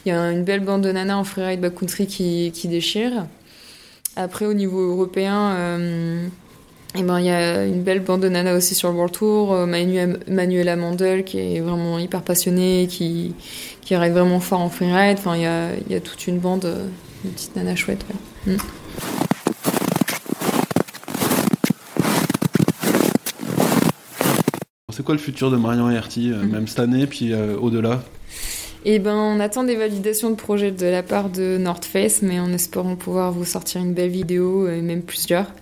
Il 0.07 0.11
y 0.11 0.13
a 0.13 0.31
une 0.31 0.45
belle 0.45 0.61
bande 0.61 0.83
de 0.83 0.93
nanas 0.93 1.17
en 1.17 1.25
freeride 1.25 1.61
backcountry 1.61 2.07
qui, 2.07 2.53
qui 2.55 2.69
déchire. 2.69 3.27
Après, 4.21 4.47
au 4.47 4.53
niveau 4.55 4.81
européen, 4.81 5.53
euh, 5.57 6.27
eh 6.97 7.03
ben, 7.05 7.21
il 7.21 7.27
y 7.27 7.31
a 7.31 7.65
une 7.67 7.85
belle 7.85 8.01
bande 8.01 8.21
de 8.23 8.29
nanas 8.29 8.57
aussi 8.57 8.75
sur 8.75 8.89
le 8.89 8.97
World 8.97 9.13
Tour. 9.15 9.53
euh, 9.53 9.65
Manu- 9.65 10.17
Manuela 10.27 10.75
Mandel, 10.75 11.23
qui 11.23 11.39
est 11.39 11.61
vraiment 11.61 12.01
hyper 12.01 12.23
passionnée, 12.23 12.89
qui, 12.91 13.35
qui 13.81 13.95
ride 13.95 14.13
vraiment 14.13 14.41
fort 14.41 14.61
en 14.61 14.71
freeride. 14.71 15.19
Enfin, 15.19 15.37
il 15.37 15.43
y 15.43 15.47
a, 15.47 15.69
il 15.87 15.93
y 15.93 15.95
a 15.95 16.01
toute 16.01 16.27
une 16.27 16.39
bande 16.41 16.65
euh, 16.65 16.87
de 17.25 17.31
petites 17.31 17.55
nanas 17.55 17.77
chouettes. 17.77 18.05
ouais. 18.47 18.55
Mm. 18.55 18.59
C'est 24.93 25.05
quoi 25.05 25.15
le 25.15 25.21
futur 25.21 25.51
de 25.51 25.57
Marion 25.57 25.89
Herty, 25.91 26.33
euh, 26.33 26.43
Mhm. 26.43 26.51
même 26.51 26.67
cette 26.67 26.81
année, 26.81 27.07
puis 27.07 27.33
euh, 27.33 27.57
au-delà? 27.57 28.03
Et 28.91 29.01
ben, 29.01 29.15
on 29.17 29.39
attend 29.39 29.65
des 29.65 29.77
validations 29.77 30.31
de 30.31 30.35
projet 30.35 30.71
de 30.71 30.87
la 30.87 31.03
part 31.03 31.29
de 31.29 31.59
North 31.59 31.85
Face, 31.85 32.23
mais 32.23 32.41
en 32.41 32.51
espérant 32.55 32.97
pouvoir 32.97 33.33
vous 33.33 33.45
sortir 33.45 33.83
une 33.83 33.93
belle 33.93 34.09
vidéo, 34.09 34.67
et 34.67 34.81
même 34.81 35.03
plusieurs. 35.03 35.53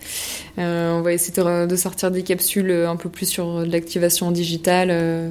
Euh, 0.60 0.92
on 0.96 1.00
va 1.02 1.12
essayer 1.12 1.34
de, 1.66 1.74
sortir 1.74 2.12
des 2.12 2.22
capsules 2.22 2.70
euh, 2.70 2.88
un 2.88 2.94
peu 2.94 3.08
plus 3.08 3.26
sur 3.26 3.66
l'activation 3.66 4.30
digitale, 4.30 4.90
euh, 4.92 5.30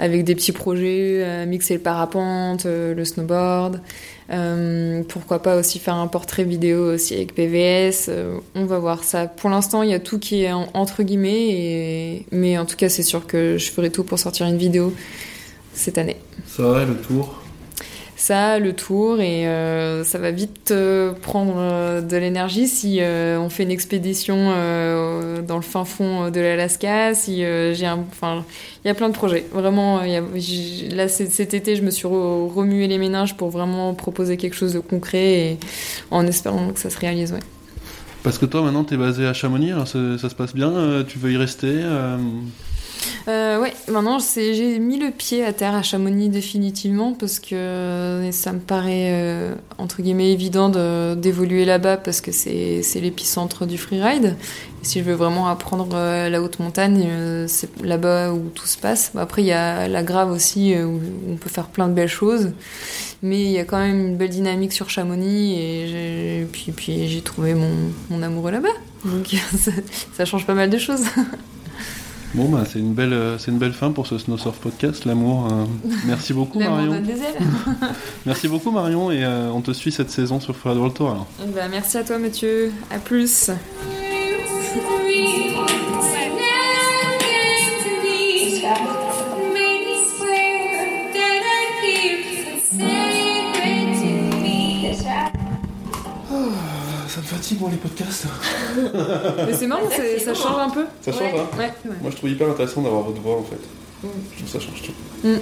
avec 0.00 0.24
des 0.24 0.34
petits 0.34 0.50
projets, 0.50 1.20
euh, 1.22 1.46
mixer 1.46 1.74
le 1.74 1.80
parapente, 1.80 2.66
euh, 2.66 2.92
le 2.92 3.04
snowboard. 3.04 3.82
Euh, 4.30 5.04
pourquoi 5.08 5.40
pas 5.40 5.56
aussi 5.56 5.78
faire 5.78 5.94
un 5.94 6.08
portrait 6.08 6.42
vidéo 6.42 6.92
aussi 6.94 7.14
avec 7.14 7.36
PVS. 7.36 8.06
euh, 8.08 8.36
on 8.56 8.64
va 8.64 8.80
voir 8.80 9.04
ça. 9.04 9.28
Pour 9.28 9.48
l'instant, 9.48 9.84
il 9.84 9.90
y 9.90 9.94
a 9.94 10.00
tout 10.00 10.18
qui 10.18 10.42
est 10.42 10.50
en- 10.50 10.66
entre 10.74 11.04
guillemets, 11.04 11.50
et... 11.50 12.26
mais 12.32 12.58
en 12.58 12.66
tout 12.66 12.74
cas, 12.74 12.88
c'est 12.88 13.04
sûr 13.04 13.28
que 13.28 13.58
je 13.58 13.70
ferai 13.70 13.90
tout 13.90 14.02
pour 14.02 14.18
sortir 14.18 14.46
une 14.46 14.58
vidéo 14.58 14.92
cette 15.72 15.98
année. 15.98 16.16
Ça 16.58 16.84
le 16.84 16.96
tour 16.96 17.38
ça, 18.16 18.58
le 18.58 18.72
tour, 18.72 19.20
et 19.20 19.46
euh, 19.46 20.02
ça 20.02 20.18
va 20.18 20.32
vite 20.32 20.72
euh, 20.72 21.12
prendre 21.12 21.54
euh, 21.56 22.00
de 22.00 22.16
l'énergie 22.16 22.66
si 22.66 22.98
on 23.00 23.48
fait 23.48 23.62
une 23.62 23.70
expédition 23.70 24.52
dans 25.46 25.56
le 25.56 25.62
fin 25.62 25.84
fond 25.84 26.28
de 26.28 26.40
l'Alaska, 26.40 27.14
si 27.14 27.36
j'ai 27.36 27.86
un... 27.86 28.04
Enfin, 28.10 28.44
il 28.84 28.88
y 28.88 28.90
a 28.90 28.94
plein 28.94 29.08
de 29.08 29.14
projets. 29.14 29.46
Vraiment, 29.52 30.02
y 30.02 30.16
a, 30.16 30.22
là, 30.96 31.06
cet 31.06 31.54
été, 31.54 31.76
je 31.76 31.82
me 31.82 31.90
suis 31.90 32.08
remué 32.08 32.88
les 32.88 32.98
méninges 32.98 33.36
pour 33.36 33.50
vraiment 33.50 33.94
proposer 33.94 34.36
quelque 34.36 34.56
chose 34.56 34.72
de 34.72 34.80
concret, 34.80 35.52
et 35.52 35.58
en 36.10 36.26
espérant 36.26 36.70
que 36.70 36.80
ça 36.80 36.90
se 36.90 36.98
réalise, 36.98 37.32
ouais. 37.32 37.38
Parce 38.24 38.36
que 38.36 38.46
toi, 38.46 38.62
maintenant, 38.62 38.82
tu 38.82 38.94
es 38.94 38.96
basé 38.96 39.26
à 39.26 39.32
Chamonix, 39.32 39.70
alors 39.70 39.86
ça, 39.86 40.18
ça 40.18 40.28
se 40.28 40.34
passe 40.34 40.56
bien, 40.56 41.04
tu 41.06 41.20
veux 41.20 41.30
y 41.30 41.36
rester 41.36 41.84
euh, 43.28 43.60
ouais, 43.60 43.74
maintenant 43.88 44.18
j'ai 44.18 44.78
mis 44.78 44.98
le 44.98 45.10
pied 45.10 45.44
à 45.44 45.52
terre 45.52 45.74
à 45.74 45.82
Chamonix 45.82 46.28
définitivement 46.28 47.12
parce 47.12 47.38
que 47.38 48.28
ça 48.32 48.52
me 48.52 48.58
paraît 48.58 49.10
euh, 49.12 49.54
entre 49.76 50.02
guillemets 50.02 50.32
évident 50.32 50.68
d'évoluer 51.14 51.64
là-bas 51.64 51.98
parce 51.98 52.20
que 52.20 52.32
c'est 52.32 53.00
l'épicentre 53.00 53.66
du 53.66 53.78
freeride. 53.78 54.36
Et 54.82 54.84
si 54.84 55.00
je 55.00 55.04
veux 55.04 55.14
vraiment 55.14 55.48
apprendre 55.48 55.88
euh, 55.94 56.28
la 56.28 56.40
haute 56.40 56.60
montagne, 56.60 57.04
euh, 57.08 57.46
c'est 57.48 57.82
là-bas 57.82 58.32
où 58.32 58.48
tout 58.54 58.66
se 58.66 58.78
passe. 58.78 59.10
Après, 59.16 59.42
il 59.42 59.46
y 59.46 59.52
a 59.52 59.88
la 59.88 60.02
Grave 60.04 60.30
aussi 60.30 60.74
où 60.76 61.00
on 61.28 61.36
peut 61.36 61.50
faire 61.50 61.66
plein 61.66 61.88
de 61.88 61.94
belles 61.94 62.08
choses. 62.08 62.52
Mais 63.20 63.42
il 63.42 63.50
y 63.50 63.58
a 63.58 63.64
quand 63.64 63.78
même 63.78 63.98
une 64.06 64.16
belle 64.16 64.30
dynamique 64.30 64.72
sur 64.72 64.88
Chamonix 64.88 65.56
et 65.58 66.46
puis, 66.52 67.08
j'ai 67.08 67.20
trouvé 67.20 67.54
mon, 67.54 67.70
mon 68.10 68.22
amoureux 68.22 68.52
là-bas. 68.52 68.68
Donc 69.04 69.34
ça 70.16 70.24
change 70.24 70.46
pas 70.46 70.54
mal 70.54 70.70
de 70.70 70.78
choses. 70.78 71.04
Bon, 72.34 72.48
bah, 72.48 72.64
c'est 72.70 72.78
une, 72.78 72.92
belle, 72.92 73.12
euh, 73.12 73.38
c'est 73.38 73.50
une 73.50 73.58
belle 73.58 73.72
fin 73.72 73.90
pour 73.90 74.06
ce 74.06 74.18
Snowsurf 74.18 74.58
Podcast, 74.58 75.04
l'amour. 75.06 75.48
Euh. 75.50 75.64
merci 76.06 76.32
beaucoup, 76.34 76.58
Marion. 76.58 77.02
merci 78.26 78.48
beaucoup, 78.48 78.70
Marion, 78.70 79.10
et 79.10 79.24
euh, 79.24 79.50
on 79.50 79.62
te 79.62 79.72
suit 79.72 79.92
cette 79.92 80.10
saison 80.10 80.38
sur 80.38 80.54
Freeride 80.54 80.78
World 80.78 80.96
Tour. 80.96 81.26
Bah, 81.54 81.68
merci 81.70 81.96
à 81.96 82.04
toi, 82.04 82.18
Mathieu. 82.18 82.70
À 82.90 82.98
plus. 82.98 83.50
Les 97.66 97.76
podcasts. 97.76 98.26
Mais 99.46 99.52
c'est 99.52 99.66
marrant, 99.66 99.88
ça 99.90 100.34
change 100.34 100.58
un 100.58 100.70
peu. 100.70 100.84
Ça 101.00 101.12
change, 101.12 101.32
hein 101.34 101.70
Moi, 102.00 102.10
je 102.10 102.16
trouve 102.16 102.30
hyper 102.30 102.48
intéressant 102.48 102.82
d'avoir 102.82 103.02
votre 103.02 103.20
voix, 103.20 103.36
en 103.36 103.42
fait. 103.42 103.56
Mm. 104.02 104.08
Je 104.32 104.44
trouve 104.44 104.48
ça 104.48 104.60
change 104.60 104.82
tout. 104.82 105.28
Mm. 105.28 105.38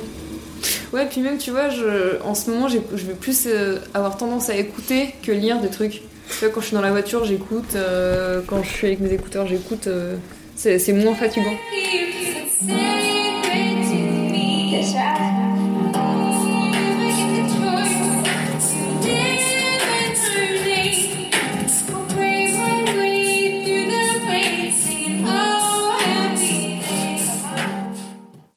Ouais, 0.92 1.06
puis 1.06 1.20
même, 1.20 1.38
tu 1.38 1.50
vois, 1.50 1.68
je, 1.68 2.22
en 2.22 2.34
ce 2.34 2.50
moment, 2.50 2.68
je 2.68 2.78
vais 2.78 3.14
plus 3.14 3.46
euh, 3.46 3.78
avoir 3.94 4.16
tendance 4.16 4.48
à 4.48 4.56
écouter 4.56 5.14
que 5.22 5.32
lire 5.32 5.60
des 5.60 5.68
trucs. 5.68 6.02
Tu 6.28 6.44
vois, 6.44 6.48
quand 6.48 6.60
je 6.60 6.66
suis 6.66 6.74
dans 6.74 6.82
la 6.82 6.90
voiture, 6.90 7.24
j'écoute. 7.24 7.74
Euh, 7.74 8.40
quand 8.46 8.62
je 8.62 8.70
suis 8.70 8.86
avec 8.86 9.00
mes 9.00 9.12
écouteurs, 9.12 9.46
j'écoute. 9.46 9.86
Euh, 9.86 10.16
c'est 10.56 10.92
moins 10.92 11.14
fatigant. 11.14 11.54